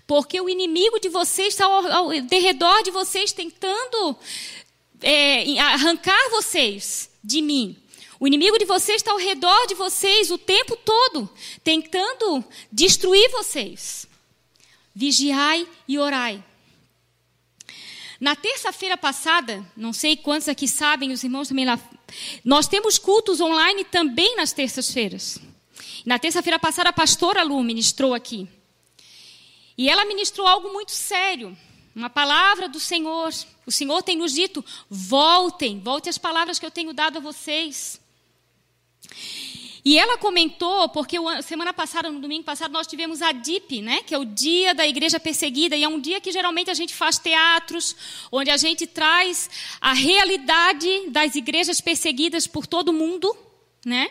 Porque 0.07 0.41
o 0.41 0.49
inimigo 0.49 0.99
de 0.99 1.09
vocês 1.09 1.49
está 1.49 1.65
ao, 1.65 1.85
ao 1.91 2.07
redor 2.09 2.81
de 2.83 2.89
vocês 2.89 3.31
tentando 3.31 4.17
é, 5.01 5.59
arrancar 5.59 6.29
vocês 6.31 7.11
de 7.23 7.41
mim. 7.41 7.77
O 8.19 8.25
inimigo 8.25 8.57
de 8.57 8.65
vocês 8.65 8.97
está 8.97 9.11
ao 9.11 9.17
redor 9.17 9.67
de 9.67 9.75
vocês 9.75 10.31
o 10.31 10.37
tempo 10.37 10.77
todo, 10.77 11.29
tentando 11.63 12.43
destruir 12.71 13.29
vocês 13.31 14.07
vigiai 14.93 15.67
e 15.87 15.97
orai. 15.97 16.43
Na 18.19 18.35
terça-feira 18.35 18.95
passada, 18.95 19.65
não 19.75 19.91
sei 19.91 20.15
quantos 20.15 20.47
aqui 20.47 20.67
sabem, 20.67 21.11
os 21.11 21.23
irmãos 21.23 21.49
também 21.49 21.65
lá, 21.65 21.77
nós 22.43 22.67
temos 22.67 22.97
cultos 22.97 23.41
online 23.41 23.83
também 23.83 24.35
nas 24.37 24.53
terças-feiras. 24.53 25.39
Na 26.05 26.17
terça-feira 26.19 26.59
passada, 26.59 26.89
a 26.89 26.93
pastora 26.93 27.43
Lu 27.43 27.61
ministrou 27.63 28.13
aqui. 28.13 28.47
E 29.77 29.89
ela 29.89 30.05
ministrou 30.05 30.47
algo 30.47 30.71
muito 30.71 30.91
sério, 30.91 31.57
uma 31.95 32.09
palavra 32.09 32.69
do 32.69 32.79
Senhor. 32.79 33.33
O 33.65 33.71
Senhor 33.71 34.01
tem 34.03 34.17
nos 34.17 34.33
dito: 34.33 34.63
voltem, 34.89 35.79
voltem 35.79 36.09
as 36.09 36.17
palavras 36.17 36.59
que 36.59 36.65
eu 36.65 36.71
tenho 36.71 36.93
dado 36.93 37.17
a 37.17 37.21
vocês. 37.21 37.99
E 39.85 39.99
ela 39.99 40.17
comentou, 40.17 40.87
porque 40.89 41.17
semana 41.41 41.73
passada, 41.73 42.09
no 42.09 42.21
domingo 42.21 42.45
passado, 42.45 42.71
nós 42.71 42.87
tivemos 42.87 43.21
a 43.21 43.33
DIP, 43.33 43.81
né, 43.81 44.01
que 44.01 44.15
é 44.15 44.17
o 44.17 44.23
Dia 44.23 44.73
da 44.73 44.87
Igreja 44.87 45.19
Perseguida, 45.19 45.75
e 45.75 45.83
é 45.83 45.87
um 45.87 45.99
dia 45.99 46.21
que 46.21 46.31
geralmente 46.31 46.71
a 46.71 46.73
gente 46.73 46.93
faz 46.93 47.19
teatros, 47.19 47.93
onde 48.31 48.49
a 48.49 48.55
gente 48.55 48.87
traz 48.87 49.49
a 49.81 49.91
realidade 49.91 51.09
das 51.09 51.35
igrejas 51.35 51.81
perseguidas 51.81 52.47
por 52.47 52.65
todo 52.65 52.89
o 52.89 52.93
mundo, 52.93 53.35
né? 53.85 54.09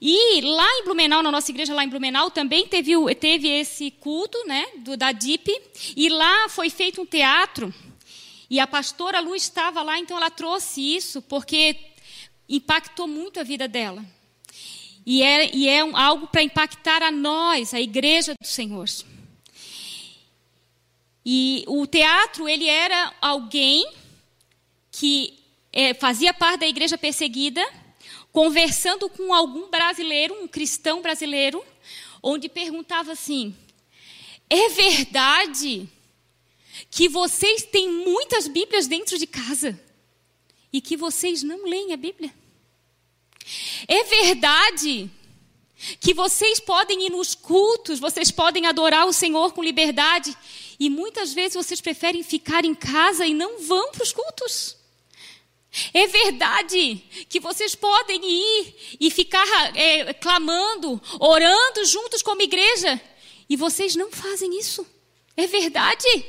E 0.00 0.40
lá 0.42 0.68
em 0.78 0.84
Blumenau, 0.84 1.24
na 1.24 1.32
nossa 1.32 1.50
igreja 1.50 1.74
lá 1.74 1.82
em 1.82 1.88
Blumenau, 1.88 2.30
também 2.30 2.68
teve, 2.68 2.92
teve 3.16 3.48
esse 3.48 3.90
culto, 3.90 4.38
né, 4.46 4.64
do, 4.76 4.96
da 4.96 5.10
DIP, 5.10 5.50
e 5.96 6.08
lá 6.08 6.48
foi 6.50 6.70
feito 6.70 7.02
um 7.02 7.06
teatro, 7.06 7.74
e 8.48 8.60
a 8.60 8.66
pastora 8.66 9.18
Lu 9.18 9.34
estava 9.34 9.82
lá, 9.82 9.98
então 9.98 10.16
ela 10.16 10.30
trouxe 10.30 10.94
isso, 10.94 11.20
porque 11.22 11.76
impactou 12.48 13.08
muito 13.08 13.40
a 13.40 13.42
vida 13.42 13.66
dela. 13.66 14.04
E 15.06 15.22
é, 15.22 15.54
e 15.54 15.68
é 15.68 15.84
um, 15.84 15.96
algo 15.96 16.26
para 16.26 16.42
impactar 16.42 17.00
a 17.00 17.12
nós, 17.12 17.72
a 17.72 17.80
igreja 17.80 18.34
do 18.34 18.46
Senhor. 18.46 18.88
E 21.24 21.64
o 21.68 21.86
teatro, 21.86 22.48
ele 22.48 22.68
era 22.68 23.14
alguém 23.20 23.88
que 24.90 25.38
é, 25.72 25.94
fazia 25.94 26.34
parte 26.34 26.60
da 26.60 26.66
igreja 26.66 26.98
perseguida, 26.98 27.64
conversando 28.32 29.08
com 29.08 29.32
algum 29.32 29.70
brasileiro, 29.70 30.34
um 30.42 30.48
cristão 30.48 31.00
brasileiro, 31.00 31.64
onde 32.22 32.48
perguntava 32.48 33.12
assim: 33.12 33.54
é 34.50 34.68
verdade 34.70 35.88
que 36.90 37.08
vocês 37.08 37.62
têm 37.62 37.90
muitas 37.90 38.48
Bíblias 38.48 38.86
dentro 38.86 39.18
de 39.18 39.26
casa 39.26 39.80
e 40.72 40.80
que 40.80 40.96
vocês 40.96 41.42
não 41.42 41.64
leem 41.64 41.92
a 41.92 41.96
Bíblia? 41.96 42.32
É 43.88 44.04
verdade 44.04 45.10
que 46.00 46.14
vocês 46.14 46.58
podem 46.58 47.06
ir 47.06 47.10
nos 47.10 47.34
cultos, 47.34 47.98
vocês 47.98 48.30
podem 48.30 48.66
adorar 48.66 49.06
o 49.06 49.12
Senhor 49.12 49.52
com 49.52 49.62
liberdade, 49.62 50.36
e 50.78 50.90
muitas 50.90 51.32
vezes 51.32 51.54
vocês 51.54 51.80
preferem 51.80 52.22
ficar 52.22 52.64
em 52.64 52.74
casa 52.74 53.26
e 53.26 53.34
não 53.34 53.60
vão 53.60 53.90
para 53.92 54.02
os 54.02 54.12
cultos. 54.12 54.76
É 55.92 56.06
verdade 56.06 57.02
que 57.28 57.38
vocês 57.38 57.74
podem 57.74 58.20
ir 58.24 58.96
e 58.98 59.10
ficar 59.10 59.46
é, 59.76 60.14
clamando, 60.14 61.00
orando 61.20 61.84
juntos 61.84 62.22
como 62.22 62.42
igreja, 62.42 63.00
e 63.48 63.56
vocês 63.56 63.94
não 63.94 64.10
fazem 64.10 64.58
isso. 64.58 64.86
É 65.36 65.46
verdade. 65.46 66.24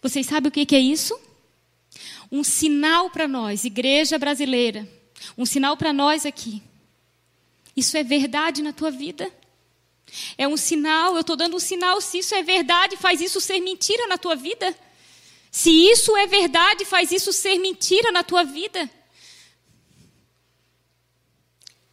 Vocês 0.00 0.26
sabem 0.26 0.48
o 0.48 0.52
que 0.52 0.74
é 0.74 0.80
isso? 0.80 1.18
Um 2.32 2.42
sinal 2.42 3.10
para 3.10 3.28
nós, 3.28 3.62
igreja 3.62 4.18
brasileira. 4.18 4.88
Um 5.36 5.44
sinal 5.44 5.76
para 5.76 5.92
nós 5.92 6.24
aqui. 6.24 6.62
Isso 7.76 7.94
é 7.94 8.02
verdade 8.02 8.62
na 8.62 8.72
tua 8.72 8.90
vida? 8.90 9.30
É 10.38 10.48
um 10.48 10.56
sinal, 10.56 11.14
eu 11.14 11.20
estou 11.20 11.36
dando 11.36 11.56
um 11.56 11.60
sinal. 11.60 12.00
Se 12.00 12.18
isso 12.18 12.34
é 12.34 12.42
verdade, 12.42 12.96
faz 12.96 13.20
isso 13.20 13.38
ser 13.38 13.60
mentira 13.60 14.06
na 14.06 14.16
tua 14.16 14.34
vida? 14.34 14.74
Se 15.50 15.70
isso 15.70 16.16
é 16.16 16.26
verdade, 16.26 16.86
faz 16.86 17.12
isso 17.12 17.34
ser 17.34 17.58
mentira 17.58 18.10
na 18.10 18.24
tua 18.24 18.44
vida? 18.44 18.90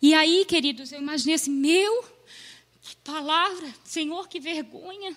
E 0.02 0.14
aí, 0.14 0.46
queridos, 0.46 0.94
eu 0.94 1.02
imaginei 1.02 1.36
assim: 1.36 1.52
meu, 1.52 2.04
que 2.82 2.96
palavra, 3.04 3.74
Senhor, 3.84 4.30
que 4.30 4.40
vergonha. 4.40 5.16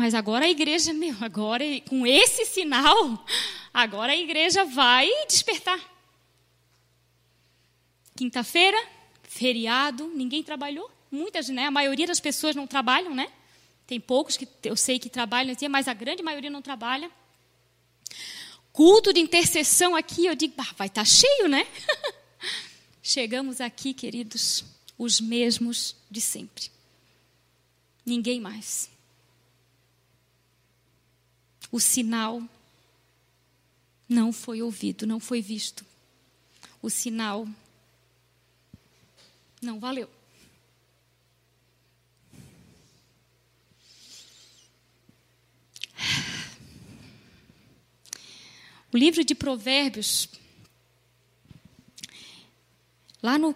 Mas 0.00 0.14
agora 0.14 0.46
a 0.46 0.48
igreja, 0.48 0.94
meu, 0.94 1.14
agora 1.20 1.62
com 1.86 2.06
esse 2.06 2.46
sinal, 2.46 3.22
agora 3.70 4.12
a 4.12 4.16
igreja 4.16 4.64
vai 4.64 5.06
despertar. 5.28 5.78
Quinta-feira, 8.16 8.82
feriado, 9.24 10.10
ninguém 10.14 10.42
trabalhou. 10.42 10.90
Muitas, 11.10 11.50
né? 11.50 11.66
A 11.66 11.70
maioria 11.70 12.06
das 12.06 12.18
pessoas 12.18 12.56
não 12.56 12.66
trabalham, 12.66 13.14
né? 13.14 13.30
Tem 13.86 14.00
poucos 14.00 14.38
que 14.38 14.48
eu 14.64 14.74
sei 14.74 14.98
que 14.98 15.10
trabalham, 15.10 15.54
mas 15.68 15.86
a 15.86 15.92
grande 15.92 16.22
maioria 16.22 16.48
não 16.48 16.62
trabalha. 16.62 17.10
Culto 18.72 19.12
de 19.12 19.20
intercessão 19.20 19.94
aqui, 19.94 20.24
eu 20.24 20.34
digo, 20.34 20.54
vai 20.78 20.86
estar 20.86 21.02
tá 21.02 21.04
cheio, 21.04 21.46
né? 21.46 21.66
Chegamos 23.02 23.60
aqui, 23.60 23.92
queridos, 23.92 24.64
os 24.96 25.20
mesmos 25.20 25.94
de 26.10 26.22
sempre. 26.22 26.70
Ninguém 28.06 28.40
mais. 28.40 28.89
O 31.70 31.78
sinal 31.78 32.42
não 34.08 34.32
foi 34.32 34.60
ouvido, 34.60 35.06
não 35.06 35.20
foi 35.20 35.40
visto. 35.40 35.84
O 36.82 36.90
sinal 36.90 37.46
não 39.62 39.78
valeu. 39.78 40.10
O 48.92 48.96
livro 48.96 49.22
de 49.22 49.36
Provérbios, 49.36 50.28
lá 53.22 53.38
no 53.38 53.54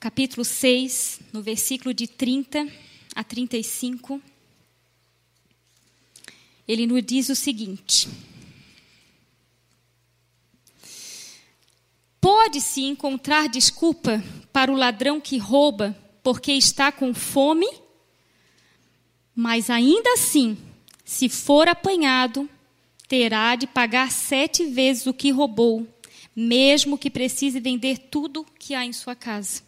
capítulo 0.00 0.46
6, 0.46 1.20
no 1.30 1.42
versículo 1.42 1.92
de 1.92 2.06
30 2.06 2.66
a 3.14 3.22
35, 3.22 4.22
ele 6.66 6.86
nos 6.86 7.02
diz 7.02 7.28
o 7.28 7.34
seguinte: 7.34 8.08
Pode-se 12.20 12.82
encontrar 12.82 13.48
desculpa 13.48 14.22
para 14.52 14.72
o 14.72 14.76
ladrão 14.76 15.20
que 15.20 15.38
rouba 15.38 15.96
porque 16.22 16.52
está 16.52 16.90
com 16.90 17.14
fome, 17.14 17.68
mas 19.32 19.70
ainda 19.70 20.14
assim, 20.14 20.58
se 21.04 21.28
for 21.28 21.68
apanhado, 21.68 22.50
terá 23.06 23.54
de 23.54 23.66
pagar 23.66 24.10
sete 24.10 24.64
vezes 24.64 25.06
o 25.06 25.14
que 25.14 25.30
roubou, 25.30 25.86
mesmo 26.34 26.98
que 26.98 27.10
precise 27.10 27.60
vender 27.60 27.98
tudo 28.10 28.44
que 28.58 28.74
há 28.74 28.84
em 28.84 28.92
sua 28.92 29.14
casa. 29.14 29.62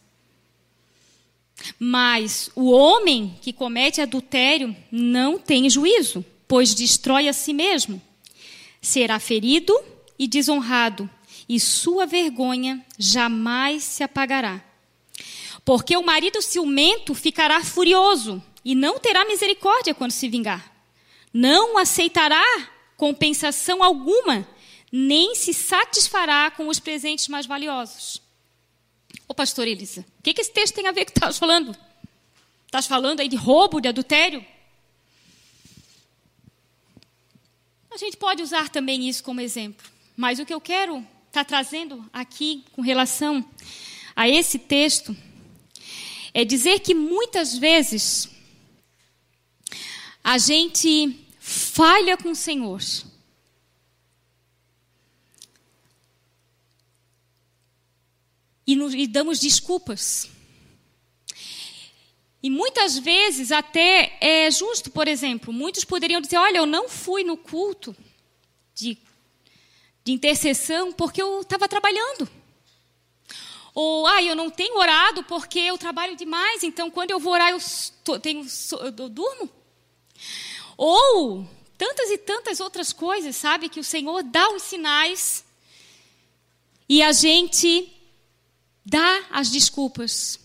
Mas 1.79 2.51
o 2.55 2.71
homem 2.71 3.37
que 3.41 3.53
comete 3.53 4.01
adultério 4.01 4.75
não 4.91 5.37
tem 5.39 5.69
juízo, 5.69 6.25
pois 6.49 6.73
destrói 6.73 7.29
a 7.29 7.33
si 7.33 7.53
mesmo. 7.53 8.01
Será 8.81 9.19
ferido 9.19 9.79
e 10.17 10.27
desonrado, 10.27 11.07
e 11.47 11.59
sua 11.59 12.07
vergonha 12.07 12.83
jamais 12.97 13.83
se 13.83 14.03
apagará. 14.03 14.59
Porque 15.63 15.95
o 15.95 16.03
marido 16.03 16.41
ciumento 16.41 17.13
ficará 17.13 17.63
furioso 17.63 18.43
e 18.65 18.73
não 18.73 18.97
terá 18.99 19.23
misericórdia 19.25 19.93
quando 19.93 20.11
se 20.11 20.27
vingar. 20.27 20.73
Não 21.31 21.77
aceitará 21.77 22.43
compensação 22.97 23.83
alguma, 23.83 24.47
nem 24.91 25.35
se 25.35 25.53
satisfará 25.53 26.49
com 26.49 26.67
os 26.67 26.79
presentes 26.79 27.27
mais 27.27 27.45
valiosos. 27.45 28.21
Ô 29.27 29.35
pastor 29.35 29.67
Elisa, 29.67 30.03
o 30.19 30.23
que, 30.23 30.33
que 30.33 30.41
esse 30.41 30.51
texto 30.51 30.73
tem 30.73 30.87
a 30.87 30.91
ver 30.91 31.05
com 31.05 31.11
o 31.11 31.13
que 31.13 31.19
estás 31.19 31.37
falando? 31.37 31.77
Estás 32.65 32.87
falando 32.87 33.19
aí 33.19 33.27
de 33.27 33.35
roubo, 33.35 33.79
de 33.79 33.87
adultério? 33.87 34.43
A 37.91 37.97
gente 37.97 38.17
pode 38.17 38.43
usar 38.43 38.69
também 38.69 39.09
isso 39.09 39.23
como 39.23 39.41
exemplo, 39.41 39.89
mas 40.15 40.39
o 40.39 40.45
que 40.45 40.53
eu 40.53 40.61
quero 40.61 41.05
está 41.27 41.43
trazendo 41.43 42.07
aqui 42.13 42.63
com 42.71 42.81
relação 42.81 43.43
a 44.15 44.27
esse 44.27 44.59
texto 44.59 45.15
é 46.33 46.45
dizer 46.45 46.79
que 46.81 46.93
muitas 46.93 47.57
vezes 47.57 48.29
a 50.23 50.37
gente 50.37 51.25
falha 51.39 52.15
com 52.15 52.31
o 52.31 52.35
Senhor. 52.35 52.81
E, 58.67 58.75
nos, 58.75 58.93
e 58.93 59.07
damos 59.07 59.39
desculpas. 59.39 60.29
E 62.41 62.49
muitas 62.49 62.97
vezes 62.97 63.51
até 63.51 64.17
é 64.21 64.49
justo, 64.49 64.89
por 64.91 65.07
exemplo, 65.07 65.51
muitos 65.51 65.83
poderiam 65.83 66.21
dizer: 66.21 66.37
Olha, 66.37 66.57
eu 66.57 66.65
não 66.65 66.87
fui 66.87 67.23
no 67.23 67.35
culto 67.35 67.95
de 68.73 68.97
de 70.09 70.13
intercessão 70.13 70.91
porque 70.91 71.21
eu 71.21 71.41
estava 71.41 71.67
trabalhando. 71.67 72.27
Ou, 73.75 74.07
ah, 74.07 74.21
eu 74.23 74.35
não 74.35 74.49
tenho 74.49 74.77
orado 74.77 75.23
porque 75.23 75.59
eu 75.59 75.77
trabalho 75.77 76.15
demais, 76.15 76.63
então 76.63 76.89
quando 76.89 77.11
eu 77.11 77.19
vou 77.19 77.33
orar 77.33 77.51
eu, 77.51 78.19
tenho, 78.19 78.45
eu 78.81 79.09
durmo. 79.09 79.49
Ou 80.75 81.47
tantas 81.77 82.09
e 82.09 82.17
tantas 82.17 82.59
outras 82.59 82.91
coisas, 82.91 83.35
sabe? 83.35 83.69
Que 83.69 83.79
o 83.79 83.83
Senhor 83.83 84.23
dá 84.23 84.49
os 84.49 84.63
sinais 84.63 85.45
e 86.87 87.03
a 87.03 87.11
gente 87.11 87.91
dá 88.83 89.25
as 89.29 89.51
desculpas. 89.51 90.39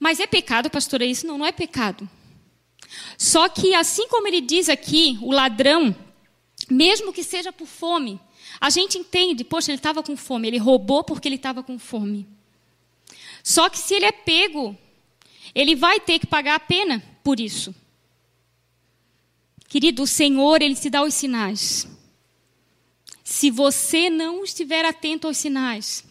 Mas 0.00 0.18
é 0.18 0.26
pecado, 0.26 0.70
pastora? 0.70 1.04
Isso 1.04 1.26
não, 1.26 1.38
não 1.38 1.46
é 1.46 1.52
pecado. 1.52 2.08
Só 3.16 3.48
que, 3.48 3.74
assim 3.74 4.08
como 4.08 4.26
ele 4.26 4.40
diz 4.40 4.68
aqui, 4.68 5.18
o 5.20 5.30
ladrão 5.30 5.94
mesmo 6.68 7.12
que 7.12 7.22
seja 7.22 7.52
por 7.52 7.66
fome. 7.66 8.20
A 8.60 8.70
gente 8.70 8.98
entende, 8.98 9.44
poxa, 9.44 9.70
ele 9.70 9.78
estava 9.78 10.02
com 10.02 10.16
fome, 10.16 10.48
ele 10.48 10.58
roubou 10.58 11.04
porque 11.04 11.28
ele 11.28 11.36
estava 11.36 11.62
com 11.62 11.78
fome. 11.78 12.26
Só 13.42 13.68
que 13.68 13.78
se 13.78 13.94
ele 13.94 14.04
é 14.04 14.12
pego, 14.12 14.76
ele 15.54 15.74
vai 15.74 16.00
ter 16.00 16.18
que 16.18 16.26
pagar 16.26 16.54
a 16.56 16.60
pena 16.60 17.02
por 17.22 17.40
isso. 17.40 17.74
Querido, 19.68 20.02
o 20.02 20.06
Senhor, 20.06 20.62
ele 20.62 20.74
te 20.74 20.90
dá 20.90 21.02
os 21.02 21.14
sinais. 21.14 21.86
Se 23.22 23.50
você 23.50 24.10
não 24.10 24.42
estiver 24.42 24.84
atento 24.84 25.26
aos 25.28 25.36
sinais, 25.36 26.04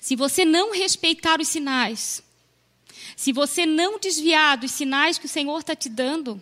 se 0.00 0.16
você 0.16 0.44
não 0.44 0.72
respeitar 0.72 1.40
os 1.40 1.48
sinais, 1.48 2.22
se 3.16 3.32
você 3.32 3.64
não 3.66 3.98
desviar 3.98 4.56
dos 4.56 4.72
sinais 4.72 5.18
que 5.18 5.26
o 5.26 5.28
Senhor 5.28 5.58
está 5.58 5.74
te 5.74 5.88
dando, 5.88 6.40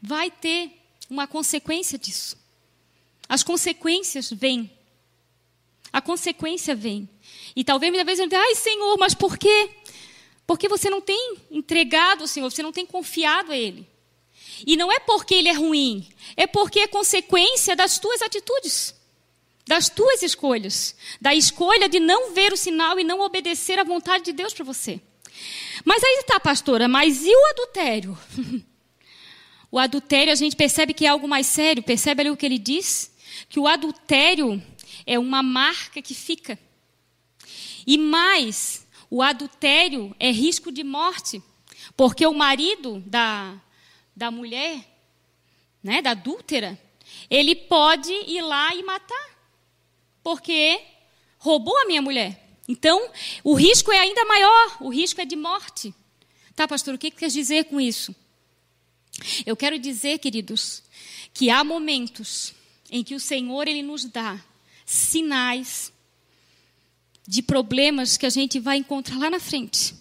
vai 0.00 0.30
ter 0.30 0.72
uma 1.10 1.26
consequência 1.26 1.98
disso. 1.98 2.36
As 3.28 3.42
consequências 3.42 4.30
vêm. 4.30 4.70
A 5.92 6.00
consequência 6.00 6.74
vem. 6.74 7.08
E 7.54 7.64
talvez 7.64 7.90
muitas 7.90 8.06
vezes 8.06 8.20
eu 8.20 8.26
diga, 8.26 8.40
ai 8.40 8.54
Senhor, 8.54 8.96
mas 8.98 9.14
por 9.14 9.36
quê? 9.38 9.70
Porque 10.46 10.68
você 10.68 10.88
não 10.88 11.00
tem 11.00 11.36
entregado 11.50 12.22
ao 12.22 12.28
Senhor, 12.28 12.50
você 12.50 12.62
não 12.62 12.72
tem 12.72 12.86
confiado 12.86 13.50
a 13.50 13.56
Ele. 13.56 13.86
E 14.66 14.76
não 14.76 14.92
é 14.92 15.00
porque 15.00 15.34
Ele 15.34 15.48
é 15.48 15.52
ruim, 15.52 16.06
é 16.36 16.46
porque 16.46 16.80
é 16.80 16.86
consequência 16.86 17.74
das 17.74 17.98
tuas 17.98 18.22
atitudes, 18.22 18.94
das 19.66 19.88
tuas 19.88 20.22
escolhas, 20.22 20.94
da 21.20 21.34
escolha 21.34 21.88
de 21.88 21.98
não 21.98 22.32
ver 22.32 22.52
o 22.52 22.56
sinal 22.56 23.00
e 23.00 23.04
não 23.04 23.20
obedecer 23.20 23.78
à 23.78 23.84
vontade 23.84 24.24
de 24.24 24.32
Deus 24.32 24.54
para 24.54 24.64
você. 24.64 25.00
Mas 25.84 26.02
aí 26.02 26.18
está, 26.20 26.38
pastora, 26.38 26.88
mas 26.88 27.24
e 27.24 27.34
o 27.34 27.46
adultério? 27.50 28.18
O 29.70 29.78
adultério, 29.78 30.32
a 30.32 30.36
gente 30.36 30.56
percebe 30.56 30.94
que 30.94 31.04
é 31.04 31.08
algo 31.08 31.28
mais 31.28 31.46
sério. 31.46 31.82
Percebe 31.82 32.22
ali 32.22 32.30
o 32.30 32.36
que 32.36 32.46
ele 32.46 32.58
diz? 32.58 33.12
Que 33.48 33.58
o 33.58 33.66
adultério 33.66 34.62
é 35.04 35.18
uma 35.18 35.42
marca 35.42 36.00
que 36.00 36.14
fica. 36.14 36.58
E 37.86 37.98
mais, 37.98 38.86
o 39.10 39.22
adultério 39.22 40.14
é 40.18 40.30
risco 40.30 40.72
de 40.72 40.82
morte. 40.82 41.42
Porque 41.96 42.26
o 42.26 42.32
marido 42.32 43.02
da, 43.06 43.60
da 44.14 44.30
mulher, 44.30 44.80
né, 45.82 46.00
da 46.00 46.12
adúltera, 46.12 46.80
ele 47.28 47.54
pode 47.54 48.12
ir 48.12 48.42
lá 48.42 48.74
e 48.74 48.82
matar. 48.82 49.35
Porque 50.26 50.82
roubou 51.38 51.78
a 51.78 51.86
minha 51.86 52.02
mulher. 52.02 52.58
Então, 52.66 53.12
o 53.44 53.54
risco 53.54 53.92
é 53.92 53.98
ainda 54.00 54.24
maior, 54.24 54.76
o 54.80 54.88
risco 54.88 55.20
é 55.20 55.24
de 55.24 55.36
morte. 55.36 55.94
Tá, 56.56 56.66
pastor, 56.66 56.94
o 56.94 56.98
que 56.98 57.12
quer 57.12 57.28
dizer 57.28 57.66
com 57.66 57.80
isso? 57.80 58.12
Eu 59.46 59.56
quero 59.56 59.78
dizer, 59.78 60.18
queridos, 60.18 60.82
que 61.32 61.48
há 61.48 61.62
momentos 61.62 62.52
em 62.90 63.04
que 63.04 63.14
o 63.14 63.20
Senhor 63.20 63.68
ele 63.68 63.84
nos 63.84 64.04
dá 64.04 64.44
sinais 64.84 65.92
de 67.24 67.40
problemas 67.40 68.16
que 68.16 68.26
a 68.26 68.30
gente 68.30 68.58
vai 68.58 68.78
encontrar 68.78 69.18
lá 69.18 69.30
na 69.30 69.38
frente. 69.38 69.94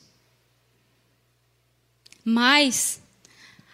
Mas 2.24 3.00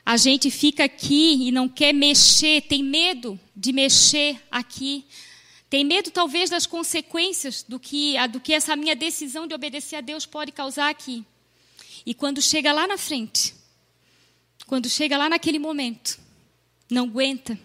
a 0.05 0.17
gente 0.17 0.51
fica 0.51 0.83
aqui 0.83 1.47
e 1.47 1.49
não 1.49 1.69
quer 1.69 1.93
mexer, 1.93 2.63
tem 2.63 2.83
medo 2.83 3.39
de 3.55 3.71
mexer 3.71 4.37
aqui. 4.51 5.05
Tem 5.71 5.85
medo, 5.85 6.11
talvez, 6.11 6.49
das 6.49 6.65
consequências 6.65 7.63
do 7.63 7.79
que, 7.79 8.15
do 8.27 8.41
que 8.41 8.51
essa 8.51 8.75
minha 8.75 8.93
decisão 8.93 9.47
de 9.47 9.55
obedecer 9.55 9.95
a 9.95 10.01
Deus 10.01 10.25
pode 10.25 10.51
causar 10.51 10.89
aqui. 10.89 11.25
E 12.05 12.13
quando 12.13 12.41
chega 12.41 12.73
lá 12.73 12.85
na 12.85 12.97
frente, 12.97 13.55
quando 14.67 14.89
chega 14.89 15.17
lá 15.17 15.29
naquele 15.29 15.57
momento, 15.57 16.19
não 16.89 17.05
aguenta 17.05 17.57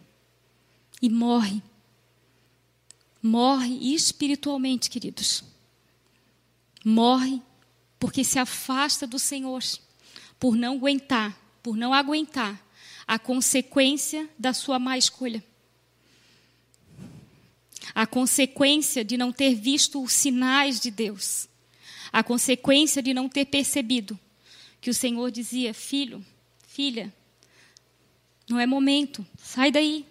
e 1.03 1.11
morre. 1.11 1.61
Morre 3.21 3.93
espiritualmente, 3.93 4.89
queridos. 4.89 5.43
Morre 6.85 7.43
porque 7.99 8.23
se 8.23 8.39
afasta 8.39 9.05
do 9.05 9.19
Senhor, 9.19 9.65
por 10.39 10.55
não 10.55 10.75
aguentar, 10.75 11.37
por 11.61 11.77
não 11.77 11.93
aguentar 11.93 12.65
a 13.05 13.19
consequência 13.19 14.31
da 14.39 14.53
sua 14.53 14.79
má 14.79 14.97
escolha. 14.97 15.43
A 17.97 18.07
consequência 18.07 19.03
de 19.03 19.17
não 19.17 19.33
ter 19.33 19.55
visto 19.55 20.03
os 20.03 20.13
sinais 20.13 20.79
de 20.79 20.91
Deus. 20.91 21.49
A 22.13 22.23
consequência 22.23 23.03
de 23.03 23.15
não 23.15 23.27
ter 23.27 23.47
percebido 23.47 24.21
que 24.83 24.91
o 24.91 24.95
Senhor 24.95 25.31
dizia: 25.31 25.73
Filho, 25.73 26.23
filha, 26.69 27.11
não 28.47 28.61
é 28.61 28.67
momento, 28.67 29.27
sai 29.39 29.71
daí. 29.71 30.05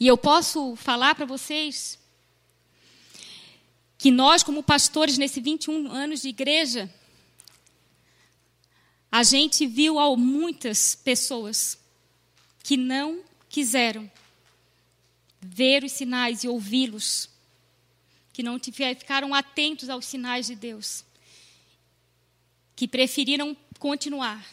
E 0.00 0.06
eu 0.06 0.16
posso 0.16 0.74
falar 0.74 1.14
para 1.14 1.26
vocês 1.26 1.98
que 3.98 4.10
nós, 4.10 4.42
como 4.42 4.62
pastores, 4.62 5.18
nesses 5.18 5.44
21 5.44 5.92
anos 5.92 6.22
de 6.22 6.30
igreja, 6.30 6.90
a 9.12 9.22
gente 9.22 9.66
viu 9.66 9.96
muitas 10.16 10.94
pessoas 10.94 11.78
que 12.62 12.78
não 12.78 13.22
quiseram 13.50 14.10
ver 15.40 15.84
os 15.84 15.92
sinais 15.92 16.44
e 16.44 16.48
ouvi-los, 16.48 17.28
que 18.32 18.42
não 18.42 18.58
ficaram 18.58 19.34
atentos 19.34 19.88
aos 19.88 20.06
sinais 20.06 20.46
de 20.46 20.54
Deus, 20.54 21.04
que 22.76 22.86
preferiram 22.86 23.56
continuar. 23.78 24.44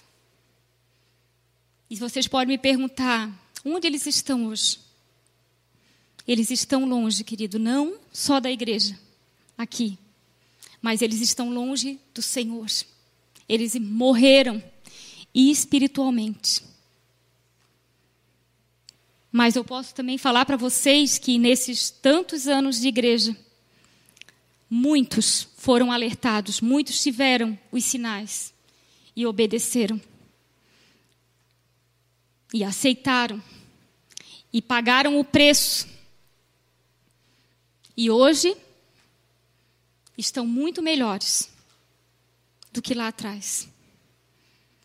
E 1.90 1.96
vocês 1.96 2.28
podem 2.28 2.56
me 2.56 2.62
perguntar: 2.62 3.32
onde 3.64 3.88
eles 3.88 4.06
estão 4.06 4.48
hoje? 4.48 4.80
Eles 6.28 6.50
estão 6.50 6.86
longe, 6.86 7.24
querido, 7.24 7.60
não 7.60 8.00
só 8.12 8.40
da 8.40 8.50
igreja, 8.50 9.00
aqui, 9.56 9.98
mas 10.82 11.02
eles 11.02 11.22
estão 11.22 11.52
longe 11.54 12.00
do 12.14 12.22
Senhor. 12.22 12.68
Eles 13.48 13.76
morreram 13.76 14.64
espiritualmente. 15.34 16.64
Mas 19.38 19.58
eu 19.58 19.66
posso 19.66 19.94
também 19.94 20.18
falar 20.18 20.46
para 20.46 20.56
vocês 20.56 21.18
que 21.18 21.38
nesses 21.38 21.90
tantos 21.90 22.48
anos 22.48 22.80
de 22.80 22.88
igreja, 22.88 23.36
muitos 24.70 25.50
foram 25.58 25.92
alertados, 25.92 26.62
muitos 26.62 27.04
tiveram 27.04 27.60
os 27.70 27.84
sinais 27.84 28.54
e 29.14 29.26
obedeceram. 29.26 30.00
E 32.54 32.64
aceitaram. 32.64 33.44
E 34.54 34.62
pagaram 34.62 35.20
o 35.20 35.26
preço 35.26 35.86
e 37.98 38.10
hoje 38.10 38.56
estão 40.18 40.48
muito 40.48 40.82
melhores 40.82 41.52
do 42.72 42.82
que 42.82 42.94
lá 42.94 43.10
atrás. 43.10 43.68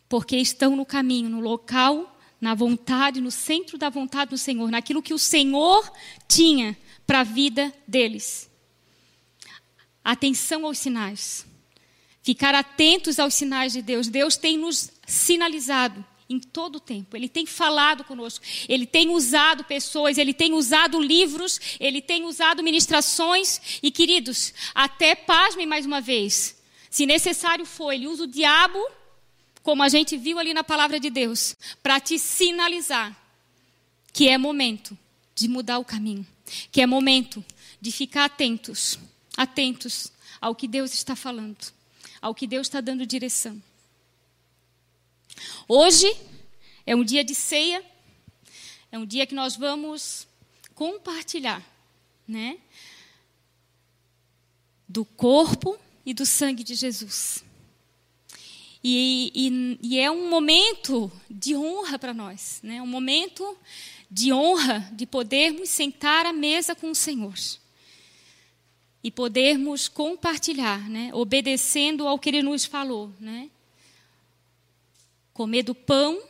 Porque 0.09 0.35
estão 0.35 0.75
no 0.75 0.85
caminho, 0.85 1.29
no 1.29 1.39
local, 1.39 2.19
na 2.41 2.55
vontade, 2.55 3.21
no 3.21 3.29
centro 3.29 3.77
da 3.77 3.89
vontade 3.89 4.31
do 4.31 4.37
Senhor, 4.37 4.71
naquilo 4.71 5.03
que 5.03 5.13
o 5.13 5.19
Senhor 5.19 5.89
tinha 6.27 6.75
para 7.05 7.19
a 7.19 7.23
vida 7.23 7.71
deles. 7.87 8.49
Atenção 10.03 10.65
aos 10.65 10.79
sinais. 10.79 11.45
Ficar 12.23 12.55
atentos 12.55 13.19
aos 13.19 13.35
sinais 13.35 13.73
de 13.73 13.83
Deus. 13.83 14.07
Deus 14.07 14.37
tem 14.37 14.57
nos 14.57 14.91
sinalizado 15.05 16.03
em 16.27 16.39
todo 16.39 16.77
o 16.77 16.79
tempo. 16.79 17.15
Ele 17.15 17.29
tem 17.29 17.45
falado 17.45 18.03
conosco, 18.03 18.43
ele 18.67 18.85
tem 18.87 19.09
usado 19.09 19.63
pessoas, 19.63 20.17
ele 20.17 20.33
tem 20.33 20.53
usado 20.53 20.99
livros, 20.99 21.59
ele 21.79 22.01
tem 22.01 22.23
usado 22.23 22.63
ministrações. 22.63 23.79
E, 23.83 23.91
queridos, 23.91 24.53
até 24.73 25.13
pasmem 25.13 25.67
mais 25.67 25.85
uma 25.85 26.01
vez, 26.01 26.59
se 26.89 27.05
necessário 27.05 27.65
for, 27.65 27.91
ele 27.91 28.07
usa 28.07 28.23
o 28.23 28.27
diabo, 28.27 28.79
como 29.63 29.83
a 29.83 29.89
gente 29.89 30.17
viu 30.17 30.39
ali 30.39 30.53
na 30.53 30.63
palavra 30.63 30.99
de 30.99 31.09
Deus, 31.09 31.55
para 31.81 31.99
te 31.99 32.17
sinalizar 32.17 33.15
que 34.13 34.27
é 34.27 34.37
momento 34.37 34.97
de 35.33 35.47
mudar 35.47 35.79
o 35.79 35.85
caminho, 35.85 36.25
que 36.71 36.81
é 36.81 36.85
momento 36.85 37.43
de 37.79 37.91
ficar 37.91 38.25
atentos, 38.25 38.99
atentos 39.37 40.11
ao 40.39 40.53
que 40.53 40.67
Deus 40.67 40.93
está 40.93 41.15
falando, 41.15 41.73
ao 42.21 42.35
que 42.35 42.45
Deus 42.45 42.67
está 42.67 42.81
dando 42.81 43.05
direção. 43.05 43.61
Hoje 45.67 46.13
é 46.85 46.95
um 46.95 47.03
dia 47.03 47.23
de 47.23 47.33
ceia, 47.33 47.83
é 48.91 48.97
um 48.97 49.05
dia 49.05 49.25
que 49.25 49.33
nós 49.33 49.55
vamos 49.55 50.27
compartilhar, 50.75 51.63
né? 52.27 52.57
Do 54.87 55.05
corpo 55.05 55.79
e 56.05 56.13
do 56.13 56.25
sangue 56.25 56.63
de 56.63 56.75
Jesus. 56.75 57.43
E, 58.83 59.31
e, 59.35 59.79
e 59.81 59.99
é 59.99 60.09
um 60.09 60.29
momento 60.29 61.11
de 61.29 61.55
honra 61.55 61.99
para 61.99 62.13
nós, 62.13 62.59
né? 62.63 62.81
um 62.81 62.87
momento 62.87 63.57
de 64.09 64.33
honra 64.33 64.89
de 64.93 65.05
podermos 65.05 65.69
sentar 65.69 66.25
à 66.25 66.33
mesa 66.33 66.75
com 66.75 66.89
o 66.89 66.95
Senhor 66.95 67.35
e 69.03 69.11
podermos 69.11 69.87
compartilhar, 69.87 70.89
né? 70.89 71.11
obedecendo 71.13 72.07
ao 72.07 72.17
que 72.17 72.29
Ele 72.29 72.41
nos 72.41 72.65
falou. 72.65 73.11
Né? 73.19 73.49
Comer 75.33 75.63
do 75.63 75.75
pão 75.75 76.21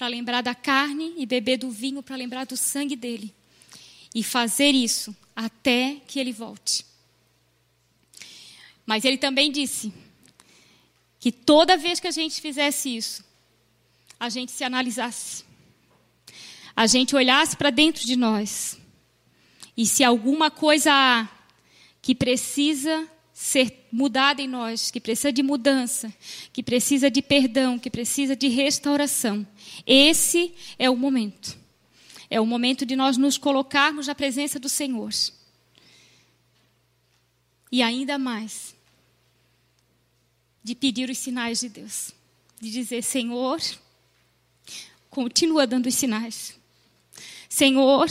para 0.00 0.08
lembrar 0.08 0.40
da 0.40 0.54
carne 0.54 1.12
e 1.18 1.26
beber 1.26 1.58
do 1.58 1.70
vinho 1.70 2.02
para 2.02 2.16
lembrar 2.16 2.46
do 2.46 2.56
sangue 2.56 2.96
dele. 2.96 3.34
E 4.14 4.22
fazer 4.24 4.70
isso 4.70 5.14
até 5.36 5.96
que 6.08 6.18
ele 6.18 6.32
volte. 6.32 6.86
Mas 8.86 9.04
ele 9.04 9.18
também 9.18 9.52
disse 9.52 9.92
que 11.20 11.30
toda 11.30 11.76
vez 11.76 12.00
que 12.00 12.08
a 12.08 12.10
gente 12.10 12.40
fizesse 12.40 12.96
isso, 12.96 13.24
a 14.18 14.28
gente 14.28 14.50
se 14.50 14.64
analisasse, 14.64 15.44
a 16.74 16.86
gente 16.86 17.14
olhasse 17.14 17.56
para 17.56 17.70
dentro 17.70 18.04
de 18.04 18.16
nós, 18.16 18.80
e 19.76 19.86
se 19.86 20.02
alguma 20.02 20.50
coisa 20.50 20.90
há 20.92 21.28
que 22.02 22.14
precisa 22.14 23.06
ser 23.32 23.88
mudada 23.90 24.42
em 24.42 24.48
nós, 24.48 24.90
que 24.90 25.00
precisa 25.00 25.32
de 25.32 25.42
mudança, 25.42 26.12
que 26.52 26.62
precisa 26.62 27.10
de 27.10 27.22
perdão, 27.22 27.78
que 27.78 27.88
precisa 27.88 28.36
de 28.36 28.48
restauração. 28.48 29.46
Esse 29.86 30.54
é 30.78 30.90
o 30.90 30.96
momento. 30.96 31.58
É 32.28 32.38
o 32.40 32.46
momento 32.46 32.84
de 32.84 32.94
nós 32.94 33.16
nos 33.16 33.38
colocarmos 33.38 34.06
na 34.06 34.14
presença 34.14 34.60
do 34.60 34.68
Senhor. 34.68 35.10
E 37.72 37.82
ainda 37.82 38.18
mais, 38.18 38.74
de 40.62 40.74
pedir 40.74 41.08
os 41.10 41.18
sinais 41.18 41.60
de 41.60 41.68
Deus. 41.68 42.12
De 42.60 42.70
dizer: 42.70 43.02
Senhor, 43.02 43.60
continua 45.08 45.66
dando 45.66 45.86
os 45.86 45.94
sinais. 45.94 46.58
Senhor, 47.48 48.10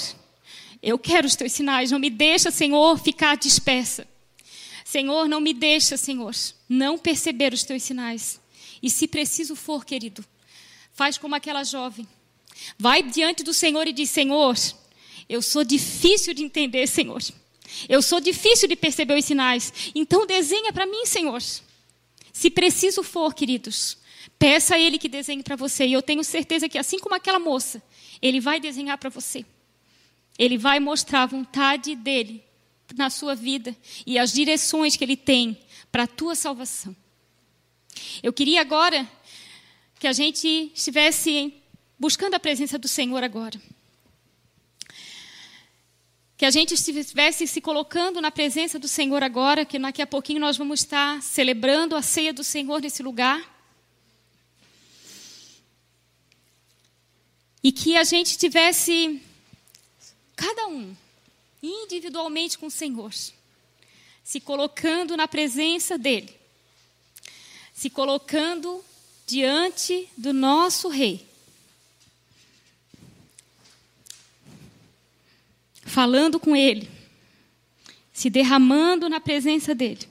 eu 0.81 0.97
quero 0.97 1.27
os 1.27 1.35
teus 1.35 1.51
sinais. 1.51 1.91
Não 1.91 1.99
me 1.99 2.09
deixa, 2.09 2.51
Senhor, 2.51 2.97
ficar 2.99 3.37
dispersa. 3.37 4.07
Senhor, 4.83 5.27
não 5.27 5.39
me 5.39 5.53
deixa, 5.53 5.97
Senhor, 5.97 6.33
não 6.67 6.97
perceber 6.97 7.53
os 7.53 7.63
teus 7.63 7.83
sinais. 7.83 8.39
E 8.81 8.89
se 8.89 9.07
preciso 9.07 9.55
for, 9.55 9.85
querido, 9.85 10.25
faz 10.93 11.17
como 11.17 11.35
aquela 11.35 11.63
jovem. 11.63 12.07
Vai 12.77 13.03
diante 13.03 13.43
do 13.43 13.53
Senhor 13.53 13.87
e 13.87 13.93
diz: 13.93 14.09
Senhor, 14.09 14.57
eu 15.27 15.41
sou 15.41 15.63
difícil 15.63 16.33
de 16.33 16.43
entender, 16.43 16.87
Senhor. 16.87 17.21
Eu 17.87 18.01
sou 18.01 18.19
difícil 18.19 18.67
de 18.67 18.75
perceber 18.75 19.17
os 19.17 19.25
sinais. 19.25 19.91
Então 19.93 20.25
desenha 20.25 20.73
para 20.73 20.87
mim, 20.87 21.05
Senhor. 21.05 21.41
Se 22.31 22.49
preciso 22.49 23.03
for, 23.03 23.33
queridos, 23.33 23.97
peça 24.37 24.75
a 24.75 24.79
Ele 24.79 24.97
que 24.97 25.09
desenhe 25.09 25.43
para 25.43 25.55
você. 25.55 25.85
E 25.85 25.93
eu 25.93 26.01
tenho 26.01 26.23
certeza 26.23 26.69
que, 26.69 26.77
assim 26.77 26.99
como 26.99 27.15
aquela 27.15 27.39
moça, 27.39 27.81
Ele 28.21 28.39
vai 28.39 28.59
desenhar 28.59 28.97
para 28.97 29.09
você. 29.09 29.45
Ele 30.37 30.57
vai 30.57 30.79
mostrar 30.79 31.23
a 31.23 31.25
vontade 31.25 31.95
dele 31.95 32.43
na 32.95 33.09
sua 33.09 33.35
vida 33.35 33.75
e 34.05 34.17
as 34.17 34.31
direções 34.31 34.95
que 34.95 35.03
Ele 35.03 35.17
tem 35.17 35.57
para 35.91 36.03
a 36.03 36.07
tua 36.07 36.35
salvação. 36.35 36.95
Eu 38.23 38.31
queria 38.31 38.61
agora 38.61 39.07
que 39.99 40.07
a 40.07 40.13
gente 40.13 40.71
estivesse 40.73 41.53
buscando 41.99 42.35
a 42.35 42.39
presença 42.39 42.77
do 42.77 42.87
Senhor 42.87 43.21
agora. 43.23 43.59
Que 46.39 46.45
a 46.45 46.51
gente 46.51 46.73
estivesse 46.73 47.45
se 47.45 47.59
colocando 47.59 48.21
na 48.21 48.31
presença 48.31 48.79
do 48.79 48.87
Senhor 48.87 49.21
agora, 49.21 49.65
que 49.65 49.77
daqui 49.77 50.01
a 50.01 50.07
pouquinho 50.07 50.39
nós 50.39 50.55
vamos 50.55 50.79
estar 50.79 51.21
celebrando 51.21 51.97
a 51.97 52.01
ceia 52.01 52.31
do 52.31 52.45
Senhor 52.45 52.79
nesse 52.79 53.03
lugar. 53.03 53.43
E 57.61 57.73
que 57.73 57.97
a 57.97 58.05
gente 58.05 58.37
tivesse, 58.37 59.21
cada 60.33 60.67
um, 60.67 60.95
individualmente 61.61 62.57
com 62.57 62.67
o 62.67 62.71
Senhor, 62.71 63.13
se 64.23 64.39
colocando 64.39 65.17
na 65.17 65.27
presença 65.27 65.97
dEle, 65.97 66.33
se 67.73 67.89
colocando 67.89 68.81
diante 69.27 70.07
do 70.15 70.31
nosso 70.31 70.87
Rei. 70.87 71.28
Falando 75.89 76.39
com 76.39 76.55
Ele, 76.55 76.87
se 78.13 78.29
derramando 78.29 79.09
na 79.09 79.19
presença 79.19 79.73
dEle, 79.73 80.07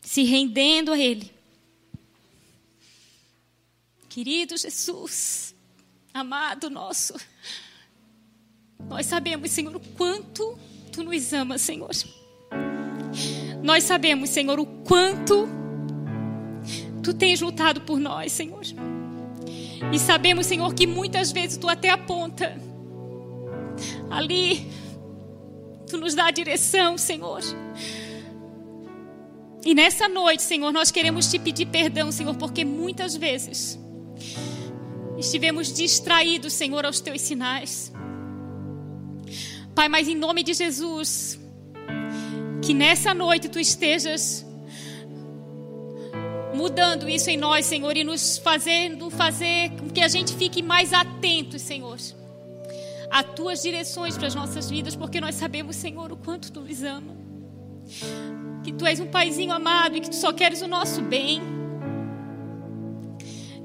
se 0.00 0.22
rendendo 0.22 0.90
a 0.90 0.98
Ele. 0.98 1.30
Querido 4.08 4.56
Jesus, 4.56 5.54
amado 6.14 6.70
nosso, 6.70 7.14
nós 8.88 9.04
sabemos, 9.04 9.50
Senhor, 9.50 9.76
o 9.76 9.80
quanto 9.80 10.58
tu 10.90 11.02
nos 11.02 11.30
amas, 11.34 11.60
Senhor. 11.60 11.90
Nós 13.62 13.84
sabemos, 13.84 14.30
Senhor, 14.30 14.58
o 14.58 14.64
quanto 14.64 15.46
tu 17.02 17.12
tens 17.12 17.42
lutado 17.42 17.82
por 17.82 18.00
nós, 18.00 18.32
Senhor. 18.32 18.62
E 19.92 19.98
sabemos, 19.98 20.46
Senhor, 20.46 20.74
que 20.74 20.86
muitas 20.86 21.30
vezes 21.30 21.58
tu 21.58 21.68
até 21.68 21.90
aponta 21.90 22.71
ali, 24.10 24.70
tu 25.86 25.98
nos 25.98 26.14
dá 26.14 26.26
a 26.26 26.30
direção, 26.30 26.96
Senhor. 26.96 27.40
E 29.64 29.74
nessa 29.74 30.08
noite, 30.08 30.42
Senhor, 30.42 30.72
nós 30.72 30.90
queremos 30.90 31.30
te 31.30 31.38
pedir 31.38 31.66
perdão, 31.66 32.10
Senhor, 32.10 32.34
porque 32.36 32.64
muitas 32.64 33.16
vezes 33.16 33.78
estivemos 35.16 35.72
distraídos, 35.72 36.52
Senhor, 36.52 36.84
aos 36.84 37.00
teus 37.00 37.20
sinais. 37.20 37.92
Pai, 39.74 39.88
mas 39.88 40.08
em 40.08 40.16
nome 40.16 40.42
de 40.42 40.52
Jesus, 40.52 41.38
que 42.60 42.74
nessa 42.74 43.14
noite 43.14 43.48
tu 43.48 43.58
estejas 43.58 44.44
mudando 46.54 47.08
isso 47.08 47.30
em 47.30 47.36
nós, 47.36 47.66
Senhor, 47.66 47.96
e 47.96 48.04
nos 48.04 48.38
fazendo 48.38 49.10
fazer 49.10 49.70
com 49.78 49.88
que 49.88 50.00
a 50.00 50.08
gente 50.08 50.34
fique 50.34 50.62
mais 50.62 50.92
atentos, 50.92 51.62
Senhor, 51.62 51.98
a 53.12 53.22
tuas 53.22 53.60
direções 53.60 54.16
para 54.16 54.26
as 54.26 54.34
nossas 54.34 54.70
vidas, 54.70 54.96
porque 54.96 55.20
nós 55.20 55.34
sabemos, 55.34 55.76
Senhor, 55.76 56.10
o 56.10 56.16
quanto 56.16 56.50
tu 56.50 56.62
nos 56.62 56.82
ama. 56.82 57.14
Que 58.64 58.72
tu 58.72 58.86
és 58.86 58.98
um 59.00 59.06
paizinho 59.06 59.52
amado 59.52 59.94
e 59.94 60.00
que 60.00 60.08
tu 60.08 60.16
só 60.16 60.32
queres 60.32 60.62
o 60.62 60.66
nosso 60.66 61.02
bem. 61.02 61.42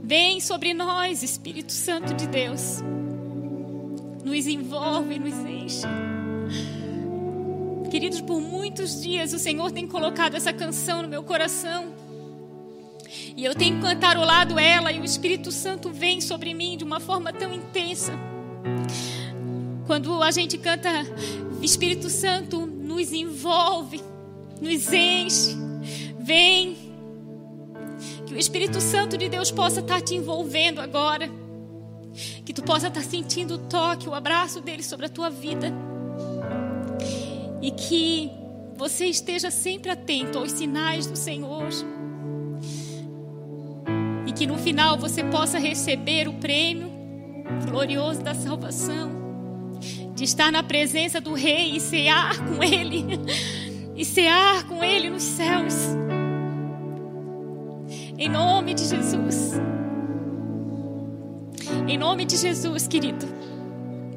Vem 0.03 0.41
sobre 0.41 0.73
nós, 0.73 1.23
Espírito 1.23 1.71
Santo 1.71 2.13
de 2.13 2.27
Deus. 2.27 2.83
Nos 4.25 4.47
envolve, 4.47 5.17
nos 5.17 5.35
enche. 5.35 5.87
Queridos, 7.89 8.19
por 8.19 8.41
muitos 8.41 9.01
dias 9.01 9.31
o 9.31 9.39
Senhor 9.39 9.71
tem 9.71 9.87
colocado 9.87 10.35
essa 10.35 10.51
canção 10.51 11.01
no 11.01 11.07
meu 11.07 11.23
coração. 11.23 11.93
E 13.35 13.45
eu 13.45 13.55
tenho 13.55 13.79
cantarolado 13.79 14.59
ela 14.59 14.91
e 14.91 14.99
o 14.99 15.05
Espírito 15.05 15.53
Santo 15.53 15.89
vem 15.89 16.19
sobre 16.19 16.53
mim 16.53 16.75
de 16.75 16.83
uma 16.83 16.99
forma 16.99 17.31
tão 17.31 17.53
intensa. 17.53 18.11
Quando 19.87 20.21
a 20.21 20.31
gente 20.31 20.57
canta, 20.57 20.89
Espírito 21.61 22.09
Santo 22.09 22.67
nos 22.67 23.13
envolve, 23.13 24.03
nos 24.61 24.91
enche, 24.91 25.55
vem 26.19 26.77
que 28.25 28.33
o 28.33 28.37
Espírito 28.37 28.81
Santo 28.81 29.17
de 29.17 29.29
Deus 29.29 29.49
possa 29.49 29.79
estar 29.79 30.01
te 30.01 30.13
envolvendo 30.13 30.81
agora. 30.81 31.29
Que 32.43 32.51
tu 32.53 32.61
possa 32.63 32.89
estar 32.89 33.01
sentindo 33.01 33.53
o 33.53 33.57
toque, 33.57 34.09
o 34.09 34.13
abraço 34.13 34.59
dele 34.59 34.83
sobre 34.83 35.05
a 35.05 35.09
tua 35.09 35.29
vida. 35.29 35.71
E 37.61 37.71
que 37.71 38.29
você 38.75 39.05
esteja 39.05 39.49
sempre 39.49 39.89
atento 39.89 40.37
aos 40.37 40.51
sinais 40.51 41.07
do 41.07 41.15
Senhor. 41.15 41.69
E 44.25 44.33
que 44.33 44.45
no 44.45 44.57
final 44.57 44.97
você 44.97 45.23
possa 45.23 45.57
receber 45.57 46.27
o 46.27 46.33
prêmio 46.33 46.91
glorioso 47.65 48.21
da 48.21 48.33
salvação. 48.33 49.26
De 50.17 50.23
estar 50.23 50.51
na 50.51 50.63
presença 50.63 51.21
do 51.21 51.35
Rei 51.35 51.75
e 51.75 51.79
cear 51.79 52.39
com 52.39 52.63
Ele. 52.63 53.05
E 53.97 54.05
cear 54.05 54.63
com 54.65 54.83
Ele 54.83 55.09
nos 55.09 55.23
céus. 55.23 55.73
Em 58.15 58.29
nome 58.29 58.75
de 58.75 58.85
Jesus. 58.85 59.53
Em 61.87 61.97
nome 61.97 62.23
de 62.23 62.37
Jesus, 62.37 62.87
querido. 62.87 63.25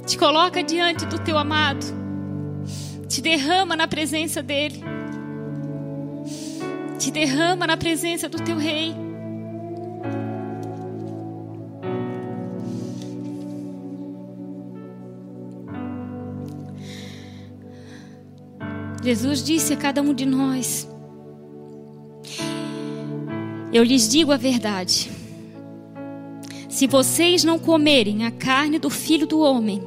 Te 0.07 0.19
coloca 0.19 0.63
diante 0.63 1.07
do 1.07 1.19
teu 1.19 1.39
amado. 1.39 1.87
Te 3.09 3.23
derrama 3.23 3.75
na 3.75 3.89
presença 3.89 4.43
dele. 4.43 4.85
Te 6.99 7.11
derrama 7.11 7.67
na 7.67 7.79
presença 7.79 8.29
do 8.29 8.39
teu 8.43 8.59
rei. 8.59 8.95
Jesus 19.03 19.43
disse 19.43 19.73
a 19.73 19.77
cada 19.77 20.03
um 20.03 20.13
de 20.13 20.27
nós: 20.27 20.89
eu 23.73 23.85
lhes 23.85 24.09
digo 24.09 24.33
a 24.33 24.37
verdade. 24.37 25.11
Se 26.69 26.89
vocês 26.89 27.45
não 27.45 27.57
comerem 27.57 28.27
a 28.27 28.31
carne 28.31 28.81
do 28.81 28.91
filho 28.91 29.29
do 29.29 29.39
homem 29.41 29.81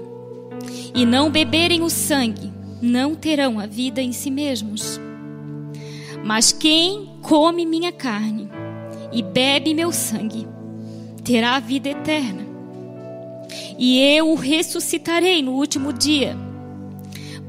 e 0.95 1.05
não 1.05 1.29
beberem 1.29 1.81
o 1.81 1.89
sangue, 1.89 2.51
não 2.81 3.13
terão 3.13 3.59
a 3.59 3.65
vida 3.65 4.01
em 4.01 4.13
si 4.13 4.31
mesmos. 4.31 5.01
Mas 6.23 6.53
quem 6.53 7.09
come 7.21 7.65
minha 7.65 7.91
carne 7.91 8.49
e 9.11 9.21
bebe 9.21 9.73
meu 9.73 9.91
sangue, 9.91 10.47
terá 11.21 11.55
a 11.55 11.59
vida 11.59 11.89
eterna. 11.89 12.47
E 13.77 13.99
eu 13.99 14.29
o 14.29 14.35
ressuscitarei 14.35 15.41
no 15.41 15.51
último 15.51 15.91
dia, 15.91 16.37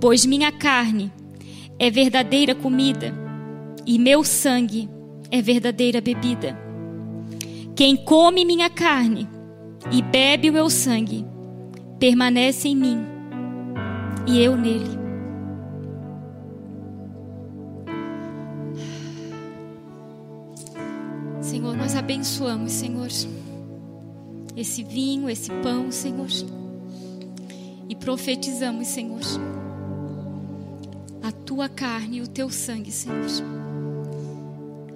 pois 0.01 0.27
minha 0.27 0.51
carne 0.51 1.13
é 1.79 1.91
verdadeira 1.91 2.55
comida 2.55 3.13
e 3.87 3.99
meu 3.99 4.25
sangue 4.25 4.89
é 5.31 5.43
verdadeira 5.43 6.01
bebida. 6.01 6.59
Quem 7.75 7.97
come 7.97 8.45
minha 8.45 8.71
carne 8.71 9.29
e 9.91 10.01
bebe 10.01 10.49
o 10.49 10.53
meu 10.53 10.71
sangue, 10.71 11.27
permanece 11.99 12.69
em 12.69 12.77
mim 12.77 13.05
e 14.27 14.41
eu 14.41 14.57
nele. 14.57 15.05
Senhor, 21.41 21.77
nós 21.77 21.95
abençoamos, 21.95 22.73
Senhor, 22.73 23.09
esse 24.57 24.83
vinho, 24.83 25.29
esse 25.29 25.51
pão, 25.63 25.91
Senhor, 25.91 26.29
e 27.89 27.95
profetizamos, 27.95 28.87
Senhor, 28.87 29.21
a 31.27 31.33
tua 31.33 31.69
carne 31.69 32.19
e 32.19 32.23
o 32.23 32.29
teu 32.29 32.51
sangue, 32.51 32.93
Senhor 32.93 33.25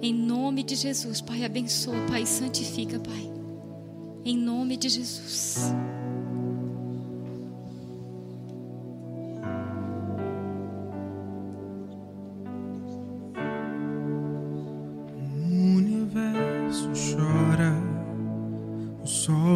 em 0.01 0.13
nome 0.13 0.63
de 0.63 0.75
Jesus, 0.75 1.19
Pai, 1.19 1.43
abençoa, 1.43 1.97
Pai, 2.07 2.25
santifica, 2.25 2.97
Pai. 2.99 3.29
Em 4.23 4.37
nome 4.37 4.77
de 4.77 4.87
Jesus. 4.87 5.73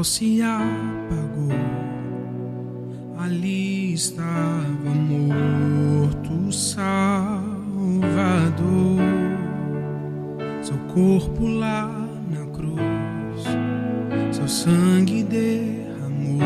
Se 0.03 0.41
apagou. 0.41 1.49
Ali 3.17 3.93
estava 3.93 4.52
corpo 10.93 11.47
lá 11.47 11.87
na 12.29 12.45
cruz, 12.55 13.43
seu 14.31 14.47
sangue 14.47 15.23
derramou. 15.23 16.39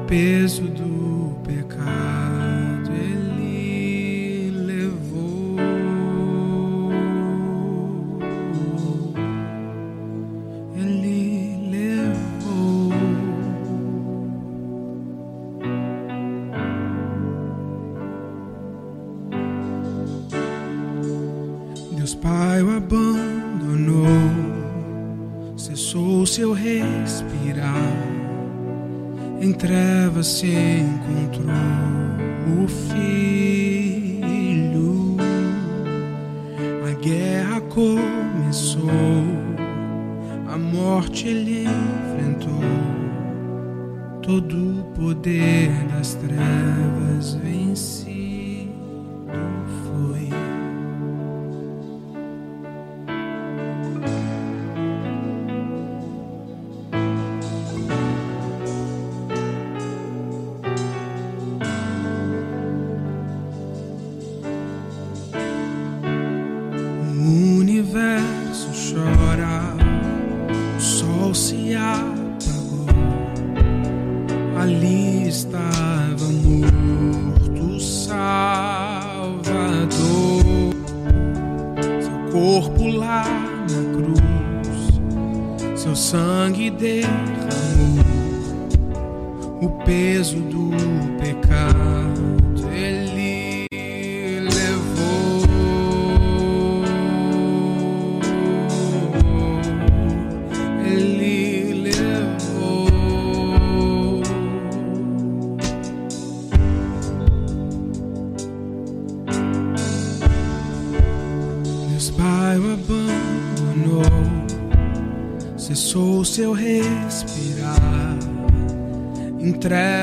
O 0.00 0.04
peso 0.06 0.69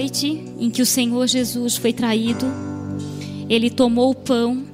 noite 0.00 0.42
em 0.58 0.70
que 0.70 0.80
o 0.80 0.86
Senhor 0.86 1.26
Jesus 1.26 1.76
foi 1.76 1.92
traído, 1.92 2.46
ele 3.50 3.68
tomou 3.68 4.10
o 4.10 4.14
pão, 4.14 4.64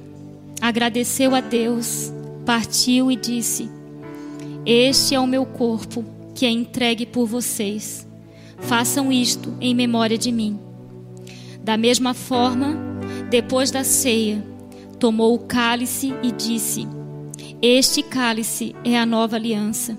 agradeceu 0.61 1.35
a 1.35 1.41
Deus, 1.41 2.13
partiu 2.45 3.11
e 3.11 3.15
disse: 3.17 3.69
Este 4.65 5.15
é 5.15 5.19
o 5.19 5.27
meu 5.27 5.45
corpo 5.45 6.05
que 6.33 6.45
é 6.45 6.49
entregue 6.49 7.05
por 7.05 7.27
vocês. 7.27 8.07
Façam 8.59 9.11
isto 9.11 9.53
em 9.59 9.75
memória 9.75 10.17
de 10.17 10.31
mim. 10.31 10.57
Da 11.61 11.75
mesma 11.75 12.13
forma, 12.13 12.77
depois 13.29 13.69
da 13.69 13.83
ceia, 13.83 14.41
tomou 14.97 15.35
o 15.35 15.39
cálice 15.39 16.13
e 16.23 16.31
disse: 16.31 16.87
Este 17.61 18.01
cálice 18.01 18.73
é 18.81 18.97
a 18.97 19.05
nova 19.05 19.35
aliança, 19.35 19.97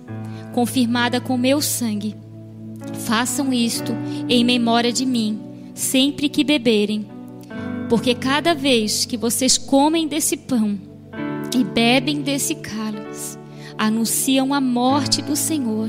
confirmada 0.54 1.20
com 1.20 1.36
meu 1.36 1.60
sangue. 1.60 2.27
Façam 3.08 3.54
isto 3.54 3.96
em 4.28 4.44
memória 4.44 4.92
de 4.92 5.06
mim, 5.06 5.40
sempre 5.74 6.28
que 6.28 6.44
beberem. 6.44 7.06
Porque 7.88 8.14
cada 8.14 8.54
vez 8.54 9.06
que 9.06 9.16
vocês 9.16 9.56
comem 9.56 10.06
desse 10.06 10.36
pão 10.36 10.78
e 11.56 11.64
bebem 11.64 12.20
desse 12.20 12.56
cálice, 12.56 13.38
anunciam 13.78 14.52
a 14.52 14.60
morte 14.60 15.22
do 15.22 15.34
Senhor 15.34 15.88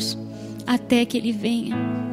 até 0.66 1.04
que 1.04 1.18
ele 1.18 1.34
venha. 1.34 2.09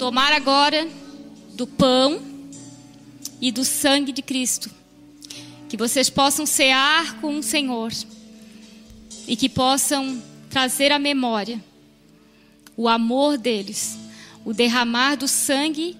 Tomar 0.00 0.32
agora 0.32 0.88
do 1.52 1.66
pão 1.66 2.22
e 3.38 3.52
do 3.52 3.62
sangue 3.66 4.12
de 4.12 4.22
Cristo. 4.22 4.70
Que 5.68 5.76
vocês 5.76 6.08
possam 6.08 6.46
cear 6.46 7.20
com 7.20 7.36
o 7.36 7.42
Senhor 7.42 7.92
e 9.28 9.36
que 9.36 9.46
possam 9.46 10.22
trazer 10.48 10.90
à 10.90 10.98
memória 10.98 11.62
o 12.78 12.88
amor 12.88 13.36
deles, 13.36 13.98
o 14.42 14.54
derramar 14.54 15.16
do 15.16 15.28
sangue 15.28 15.94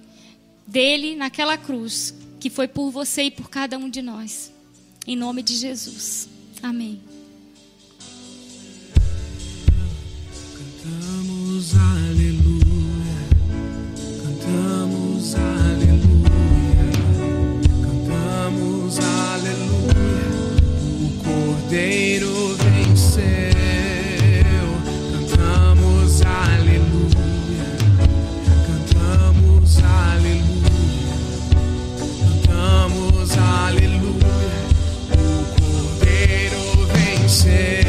dele 0.66 1.14
naquela 1.14 1.59
cruz, 1.59 2.14
que 2.40 2.48
foi 2.48 2.66
por 2.66 2.90
você 2.90 3.24
e 3.24 3.30
por 3.30 3.51
cada 3.51 3.76
um 3.76 3.90
de 3.90 4.01
nós. 4.01 4.51
Em 5.07 5.14
nome 5.14 5.42
de 5.42 5.55
Jesus. 5.55 6.26
Amém. 6.62 7.03
Cantamos 10.82 11.74
aleluia. 11.74 12.49
Cantamos 14.51 15.36
aleluia, 15.36 16.90
cantamos 17.86 18.98
aleluia. 18.98 20.26
O 20.98 21.09
cordeiro 21.22 22.57
venceu. 22.59 23.22
Cantamos 25.12 26.22
aleluia, 26.22 27.68
cantamos 28.66 29.78
aleluia, 29.84 31.14
cantamos 32.42 33.30
aleluia. 33.38 34.59
O 35.14 35.46
cordeiro 35.61 36.62
venceu. 36.88 37.79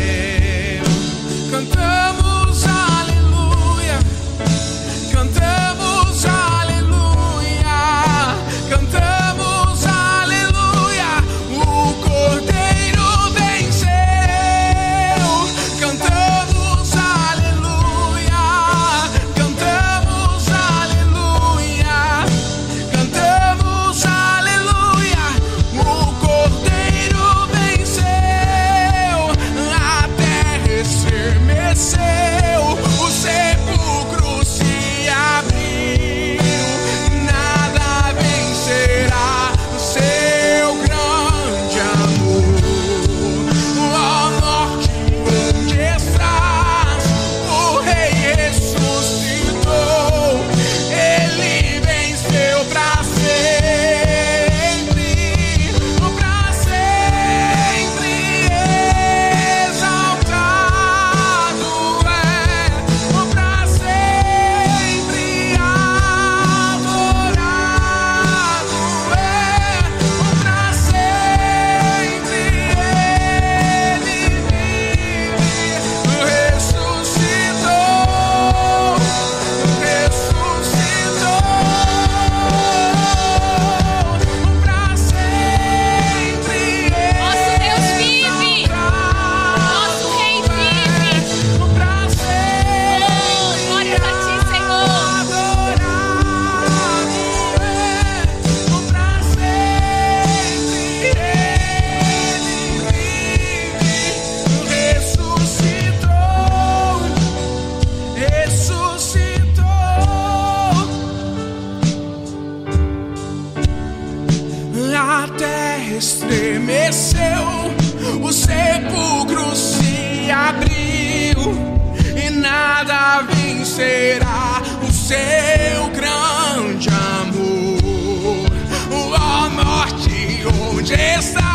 Onde 131.21 131.27
estás? 131.29 131.50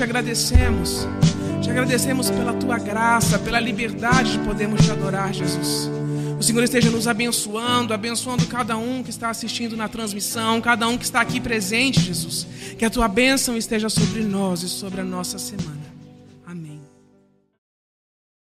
Te 0.00 0.04
agradecemos. 0.04 1.06
Te 1.60 1.68
agradecemos 1.68 2.30
pela 2.30 2.54
tua 2.54 2.78
graça, 2.78 3.38
pela 3.38 3.60
liberdade 3.60 4.32
de 4.32 4.38
podermos 4.38 4.82
te 4.82 4.90
adorar, 4.90 5.30
Jesus. 5.34 5.90
O 6.38 6.42
Senhor 6.42 6.64
esteja 6.64 6.88
nos 6.88 7.06
abençoando, 7.06 7.92
abençoando 7.92 8.46
cada 8.46 8.78
um 8.78 9.02
que 9.02 9.10
está 9.10 9.28
assistindo 9.28 9.76
na 9.76 9.88
transmissão, 9.88 10.58
cada 10.62 10.88
um 10.88 10.96
que 10.96 11.04
está 11.04 11.20
aqui 11.20 11.38
presente, 11.38 12.00
Jesus. 12.00 12.46
Que 12.78 12.86
a 12.86 12.88
tua 12.88 13.08
bênção 13.08 13.58
esteja 13.58 13.90
sobre 13.90 14.22
nós 14.22 14.62
e 14.62 14.70
sobre 14.70 15.02
a 15.02 15.04
nossa 15.04 15.38
semana. 15.38 15.79